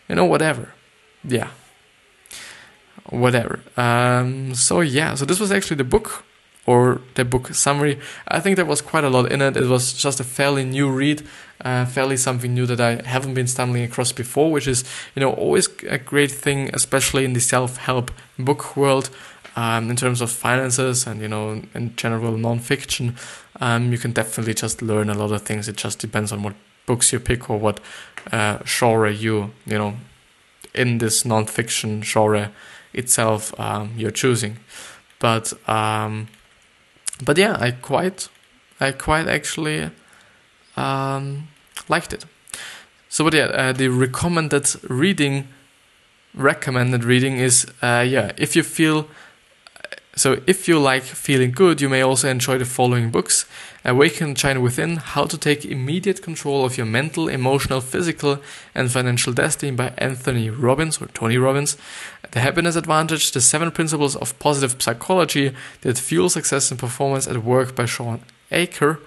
you 0.09 0.15
know, 0.15 0.25
whatever. 0.25 0.73
Yeah. 1.23 1.51
Whatever. 3.11 3.61
Um, 3.77 4.55
so, 4.55 4.81
yeah, 4.81 5.17
so 5.17 5.27
this 5.27 5.41
was 5.41 5.53
actually 5.53 5.77
the 5.77 5.85
book 5.85 6.25
or 6.71 7.01
the 7.17 7.25
book 7.25 7.53
summary. 7.55 7.99
I 8.29 8.39
think 8.41 8.55
there 8.55 8.71
was 8.75 8.81
quite 8.81 9.03
a 9.03 9.11
lot 9.11 9.33
in 9.33 9.43
it. 9.43 9.57
It 9.57 9.67
was 9.67 9.93
just 9.93 10.21
a 10.21 10.25
fairly 10.25 10.65
new 10.65 10.89
read, 10.89 11.27
uh, 11.65 11.85
fairly 11.85 12.17
something 12.17 12.55
new 12.55 12.67
that 12.67 12.81
I 12.81 12.93
haven't 13.15 13.35
been 13.35 13.49
stumbling 13.49 13.83
across 13.83 14.13
before, 14.13 14.53
which 14.53 14.69
is 14.69 14.85
you 15.15 15.21
know 15.21 15.33
always 15.33 15.69
a 15.89 15.99
great 15.99 16.31
thing, 16.31 16.71
especially 16.73 17.25
in 17.25 17.33
the 17.33 17.41
self-help 17.41 18.13
book 18.39 18.77
world. 18.77 19.11
Um, 19.57 19.91
in 19.91 19.97
terms 19.97 20.21
of 20.21 20.31
finances 20.31 21.09
and 21.09 21.21
you 21.21 21.29
know 21.29 21.63
in 21.75 21.97
general 21.97 22.37
non-fiction, 22.37 23.17
um, 23.61 23.91
you 23.93 23.99
can 23.99 24.13
definitely 24.13 24.55
just 24.55 24.81
learn 24.81 25.11
a 25.11 25.15
lot 25.15 25.33
of 25.33 25.43
things. 25.43 25.69
It 25.69 25.77
just 25.77 25.99
depends 25.99 26.31
on 26.31 26.45
what 26.45 26.55
books 26.87 27.13
you 27.13 27.19
pick 27.19 27.51
or 27.51 27.59
what 27.59 27.81
uh, 28.33 28.59
genre 28.65 29.13
you 29.13 29.51
you 29.67 29.79
know 29.81 29.95
in 30.73 30.99
this 30.99 31.25
non-fiction 31.25 32.03
genre 32.03 32.53
itself 32.93 33.59
um, 33.59 33.91
you're 33.97 34.17
choosing. 34.23 34.57
But 35.19 35.53
um, 35.69 36.29
but 37.25 37.39
yeah, 37.39 37.57
I 37.59 37.73
quite, 37.73 38.29
I 38.81 38.93
quite 38.93 39.29
actually 39.29 39.91
um, 40.77 41.49
liked 41.89 42.13
it. 42.13 42.25
so, 43.09 43.25
but 43.25 43.35
yeah, 43.35 43.47
uh, 43.47 43.73
the 43.73 43.89
recommended 43.89 44.69
reading, 44.89 45.49
recommended 46.35 47.05
reading 47.05 47.39
is, 47.39 47.67
uh, 47.83 48.05
yeah, 48.07 48.33
if 48.37 48.57
you 48.57 48.63
feel, 48.63 49.07
so 50.21 50.39
if 50.47 50.69
you 50.69 50.79
like 50.79 51.03
feeling 51.03 51.51
good, 51.51 51.81
you 51.81 51.89
may 51.89 52.03
also 52.03 52.29
enjoy 52.29 52.59
the 52.59 52.67
following 52.67 53.11
books 53.11 53.47
Awaken 53.87 54.29
the 54.29 54.35
Giant 54.35 54.61
Within 54.61 54.97
How 54.97 55.25
to 55.25 55.39
Take 55.39 55.65
Immediate 55.65 56.21
Control 56.21 56.63
of 56.67 56.77
Your 56.77 56.85
Mental, 56.85 57.27
Emotional, 57.27 57.81
Physical, 57.81 58.39
and 58.75 58.93
Financial 58.93 59.33
Destiny 59.33 59.73
by 59.73 59.95
Anthony 59.97 60.51
Robbins 60.51 61.01
or 61.01 61.07
Tony 61.07 61.39
Robbins. 61.39 61.79
The 62.33 62.41
Happiness 62.41 62.77
Advantage 62.77 63.31
The 63.33 63.41
Seven 63.41 63.71
Principles 63.71 64.15
of 64.15 64.39
Positive 64.39 64.83
Psychology 64.83 65.55
That 65.81 65.97
Fuel 65.97 66.29
Success 66.29 66.71
and 66.71 66.79
Performance 66.79 67.27
at 67.27 67.43
Work 67.43 67.75
by 67.75 67.87
Shawn 67.87 68.21
Achor. 68.51 69.01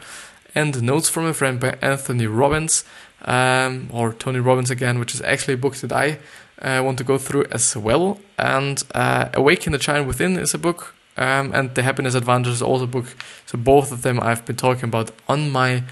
And 0.55 0.81
Notes 0.81 1.09
from 1.09 1.25
a 1.25 1.33
Friend 1.35 1.59
by 1.59 1.77
Anthony 1.79 2.25
Robbins, 2.25 2.85
um, 3.25 3.87
or 3.93 4.13
Tony 4.13 4.39
Robbins 4.39 4.71
again, 4.71 4.97
which 4.97 5.13
is 5.13 5.21
actually 5.21 5.53
a 5.53 5.57
book 5.57 5.75
that 5.75 5.91
I 5.91 6.17
uh, 6.59 6.81
want 6.83 6.97
to 6.97 7.03
go 7.03 7.19
through 7.19 7.45
as 7.51 7.77
well. 7.77 8.19
And 8.39 8.83
uh, 8.95 9.29
Awaken 9.35 9.73
the 9.73 9.77
Child 9.77 10.07
Within 10.07 10.39
is 10.39 10.55
a 10.55 10.57
book 10.57 10.95
um, 11.17 11.51
and 11.53 11.75
the 11.75 11.83
happiness 11.83 12.15
advantage 12.15 12.53
is 12.53 12.61
also 12.61 12.87
book. 12.87 13.15
So 13.45 13.57
both 13.57 13.91
of 13.91 14.01
them 14.01 14.19
I've 14.19 14.45
been 14.45 14.55
talking 14.55 14.85
about 14.85 15.11
on 15.27 15.51
my 15.51 15.83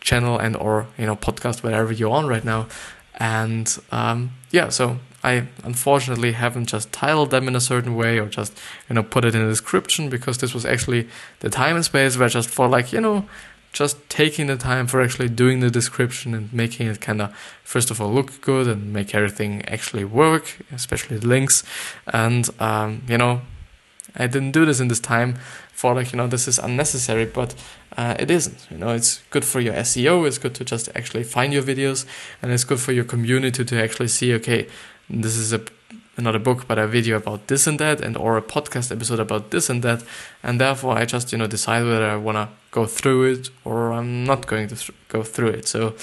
channel 0.00 0.38
and 0.38 0.56
or 0.56 0.86
you 0.98 1.06
know 1.06 1.16
podcast 1.16 1.62
wherever 1.62 1.92
you're 1.92 2.12
on 2.12 2.26
right 2.26 2.44
now. 2.44 2.68
And 3.18 3.76
um, 3.90 4.32
yeah, 4.50 4.68
so 4.68 4.98
I 5.24 5.48
unfortunately 5.64 6.32
haven't 6.32 6.66
just 6.66 6.92
titled 6.92 7.30
them 7.30 7.48
in 7.48 7.56
a 7.56 7.60
certain 7.60 7.96
way 7.96 8.18
or 8.18 8.26
just 8.26 8.56
you 8.88 8.94
know 8.94 9.02
put 9.02 9.24
it 9.24 9.34
in 9.34 9.42
a 9.42 9.48
description 9.48 10.08
because 10.08 10.38
this 10.38 10.54
was 10.54 10.64
actually 10.64 11.08
the 11.40 11.50
time 11.50 11.76
and 11.76 11.84
space 11.84 12.16
where 12.16 12.28
just 12.28 12.48
for 12.48 12.68
like 12.68 12.92
you 12.92 13.00
know 13.00 13.26
just 13.72 14.08
taking 14.08 14.46
the 14.46 14.56
time 14.56 14.86
for 14.86 15.02
actually 15.02 15.28
doing 15.28 15.60
the 15.60 15.70
description 15.70 16.32
and 16.32 16.50
making 16.52 16.86
it 16.86 17.00
kind 17.00 17.20
of 17.20 17.36
first 17.62 17.90
of 17.90 18.00
all 18.00 18.10
look 18.10 18.40
good 18.40 18.66
and 18.66 18.92
make 18.92 19.14
everything 19.14 19.62
actually 19.66 20.04
work 20.04 20.56
especially 20.72 21.18
the 21.18 21.26
links 21.26 21.62
and 22.06 22.48
um, 22.60 23.02
you 23.08 23.18
know 23.18 23.42
I 24.16 24.26
didn't 24.26 24.52
do 24.52 24.64
this 24.64 24.80
in 24.80 24.88
this 24.88 25.00
time 25.00 25.36
for 25.72 25.94
like 25.94 26.12
you 26.12 26.16
know 26.16 26.26
this 26.26 26.48
is 26.48 26.58
unnecessary, 26.58 27.26
but 27.26 27.54
uh, 27.96 28.14
it 28.18 28.30
isn't. 28.30 28.66
You 28.70 28.78
know, 28.78 28.90
it's 28.90 29.22
good 29.30 29.44
for 29.44 29.60
your 29.60 29.74
SEO. 29.74 30.26
It's 30.26 30.38
good 30.38 30.54
to 30.56 30.64
just 30.64 30.88
actually 30.94 31.24
find 31.24 31.52
your 31.52 31.62
videos, 31.62 32.06
and 32.42 32.52
it's 32.52 32.64
good 32.64 32.80
for 32.80 32.92
your 32.92 33.04
community 33.04 33.64
to 33.64 33.82
actually 33.82 34.08
see. 34.08 34.34
Okay, 34.34 34.68
this 35.10 35.36
is 35.36 35.52
a 35.52 35.60
not 36.18 36.34
a 36.34 36.38
book, 36.38 36.66
but 36.66 36.78
a 36.78 36.86
video 36.86 37.16
about 37.16 37.46
this 37.48 37.66
and 37.66 37.78
that, 37.78 38.00
and 38.00 38.16
or 38.16 38.36
a 38.36 38.42
podcast 38.42 38.90
episode 38.90 39.20
about 39.20 39.50
this 39.50 39.68
and 39.68 39.82
that, 39.82 40.02
and 40.42 40.60
therefore 40.60 40.96
I 40.96 41.04
just 41.04 41.32
you 41.32 41.38
know 41.38 41.46
decide 41.46 41.84
whether 41.84 42.06
I 42.06 42.16
wanna 42.16 42.48
go 42.76 42.86
through 42.86 43.32
it 43.32 43.50
or 43.64 43.92
I'm 43.92 44.24
not 44.24 44.46
going 44.46 44.68
to 44.68 44.76
th- 44.76 44.92
go 45.08 45.22
through 45.22 45.48
it. 45.48 45.66
So, 45.66 45.94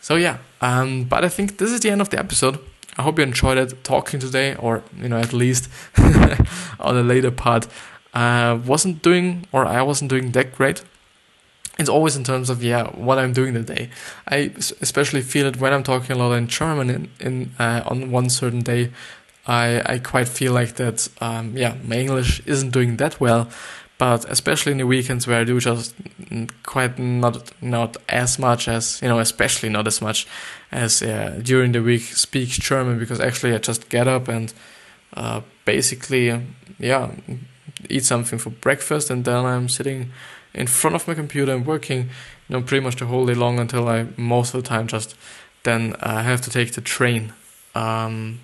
so 0.00 0.14
yeah. 0.16 0.38
Um, 0.60 1.04
but 1.04 1.24
I 1.24 1.28
think 1.28 1.58
this 1.58 1.72
is 1.72 1.80
the 1.80 1.90
end 1.90 2.00
of 2.00 2.10
the 2.10 2.18
episode. 2.18 2.58
I 2.96 3.02
hope 3.02 3.18
you 3.18 3.24
enjoyed 3.24 3.58
it 3.58 3.82
talking 3.84 4.20
today, 4.20 4.54
or 4.56 4.82
you 5.00 5.08
know 5.08 5.18
at 5.18 5.32
least 5.32 5.68
on 6.80 6.96
a 6.96 7.02
later 7.02 7.30
part. 7.30 7.66
Uh, 8.12 8.58
wasn't 8.64 9.02
doing, 9.02 9.46
or 9.50 9.66
I 9.66 9.82
wasn't 9.82 10.08
doing 10.10 10.30
that 10.32 10.54
great. 10.54 10.84
It's 11.78 11.88
always 11.88 12.14
in 12.16 12.22
terms 12.22 12.50
of 12.50 12.62
yeah 12.62 12.84
what 12.90 13.18
I'm 13.18 13.32
doing 13.32 13.54
today. 13.54 13.90
I 14.28 14.52
especially 14.80 15.22
feel 15.22 15.46
it 15.46 15.56
when 15.56 15.72
I'm 15.72 15.82
talking 15.82 16.14
a 16.14 16.18
lot 16.18 16.32
in 16.34 16.46
German 16.46 16.90
in, 16.90 17.10
in 17.18 17.50
uh, 17.58 17.82
on 17.86 18.10
one 18.10 18.30
certain 18.30 18.60
day. 18.60 18.90
I 19.46 19.82
I 19.84 19.98
quite 19.98 20.28
feel 20.28 20.52
like 20.52 20.74
that. 20.76 21.08
Um, 21.20 21.56
yeah, 21.56 21.74
my 21.82 21.96
English 21.96 22.42
isn't 22.46 22.70
doing 22.70 22.96
that 22.98 23.18
well, 23.18 23.48
but 23.98 24.24
especially 24.28 24.72
in 24.72 24.78
the 24.78 24.86
weekends 24.86 25.26
where 25.26 25.40
I 25.40 25.44
do 25.44 25.60
just 25.60 25.94
quite 26.64 26.98
not 26.98 27.52
not 27.62 27.96
as 28.08 28.38
much 28.38 28.68
as 28.68 29.00
you 29.02 29.08
know, 29.08 29.18
especially 29.18 29.68
not 29.68 29.86
as 29.86 30.00
much 30.02 30.26
as 30.72 31.02
uh, 31.02 31.40
during 31.42 31.72
the 31.72 31.82
week 31.82 32.02
speak 32.02 32.48
German 32.48 32.98
because 32.98 33.20
actually 33.20 33.54
I 33.54 33.58
just 33.58 33.88
get 33.88 34.08
up 34.08 34.28
and 34.28 34.52
uh, 35.16 35.42
basically 35.64 36.40
yeah 36.78 37.12
eat 37.88 38.04
something 38.04 38.38
for 38.38 38.50
breakfast 38.50 39.10
and 39.10 39.24
then 39.24 39.44
I'm 39.44 39.68
sitting 39.68 40.10
in 40.54 40.66
front 40.66 40.96
of 40.96 41.06
my 41.06 41.14
computer 41.14 41.52
and 41.54 41.66
working 41.66 42.10
you 42.48 42.56
know 42.56 42.62
pretty 42.62 42.84
much 42.84 42.96
the 42.96 43.06
whole 43.06 43.26
day 43.26 43.34
long 43.34 43.58
until 43.58 43.88
I 43.88 44.06
most 44.16 44.54
of 44.54 44.62
the 44.62 44.68
time 44.68 44.86
just 44.86 45.14
then 45.62 45.94
uh, 46.00 46.22
have 46.22 46.40
to 46.42 46.50
take 46.50 46.72
the 46.72 46.80
train. 46.80 47.32
Um, 47.74 48.40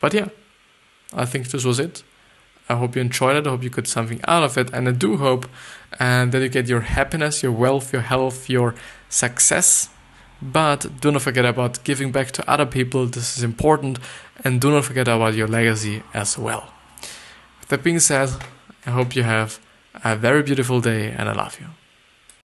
but 0.00 0.12
yeah, 0.12 0.28
I 1.12 1.24
think 1.24 1.48
this 1.48 1.64
was 1.64 1.78
it. 1.78 2.02
I 2.68 2.76
hope 2.76 2.96
you 2.96 3.02
enjoyed 3.02 3.36
it. 3.36 3.46
I 3.46 3.50
hope 3.50 3.62
you 3.62 3.70
got 3.70 3.86
something 3.86 4.20
out 4.26 4.42
of 4.42 4.58
it. 4.58 4.70
And 4.72 4.88
I 4.88 4.92
do 4.92 5.16
hope 5.16 5.46
uh, 5.98 6.26
that 6.26 6.42
you 6.42 6.48
get 6.48 6.68
your 6.68 6.80
happiness, 6.80 7.42
your 7.42 7.52
wealth, 7.52 7.92
your 7.92 8.02
health, 8.02 8.50
your 8.50 8.74
success. 9.08 9.88
But 10.40 11.00
do 11.00 11.10
not 11.10 11.22
forget 11.22 11.44
about 11.44 11.82
giving 11.84 12.12
back 12.12 12.30
to 12.32 12.50
other 12.50 12.66
people. 12.66 13.06
This 13.06 13.36
is 13.38 13.42
important. 13.42 13.98
And 14.44 14.60
do 14.60 14.70
not 14.70 14.84
forget 14.84 15.08
about 15.08 15.34
your 15.34 15.48
legacy 15.48 16.02
as 16.12 16.38
well. 16.38 16.72
With 17.60 17.68
that 17.70 17.82
being 17.82 18.00
said, 18.00 18.30
I 18.86 18.90
hope 18.90 19.16
you 19.16 19.22
have 19.22 19.58
a 20.04 20.14
very 20.14 20.42
beautiful 20.42 20.80
day 20.80 21.10
and 21.10 21.28
I 21.28 21.32
love 21.32 21.58
you. 21.60 21.77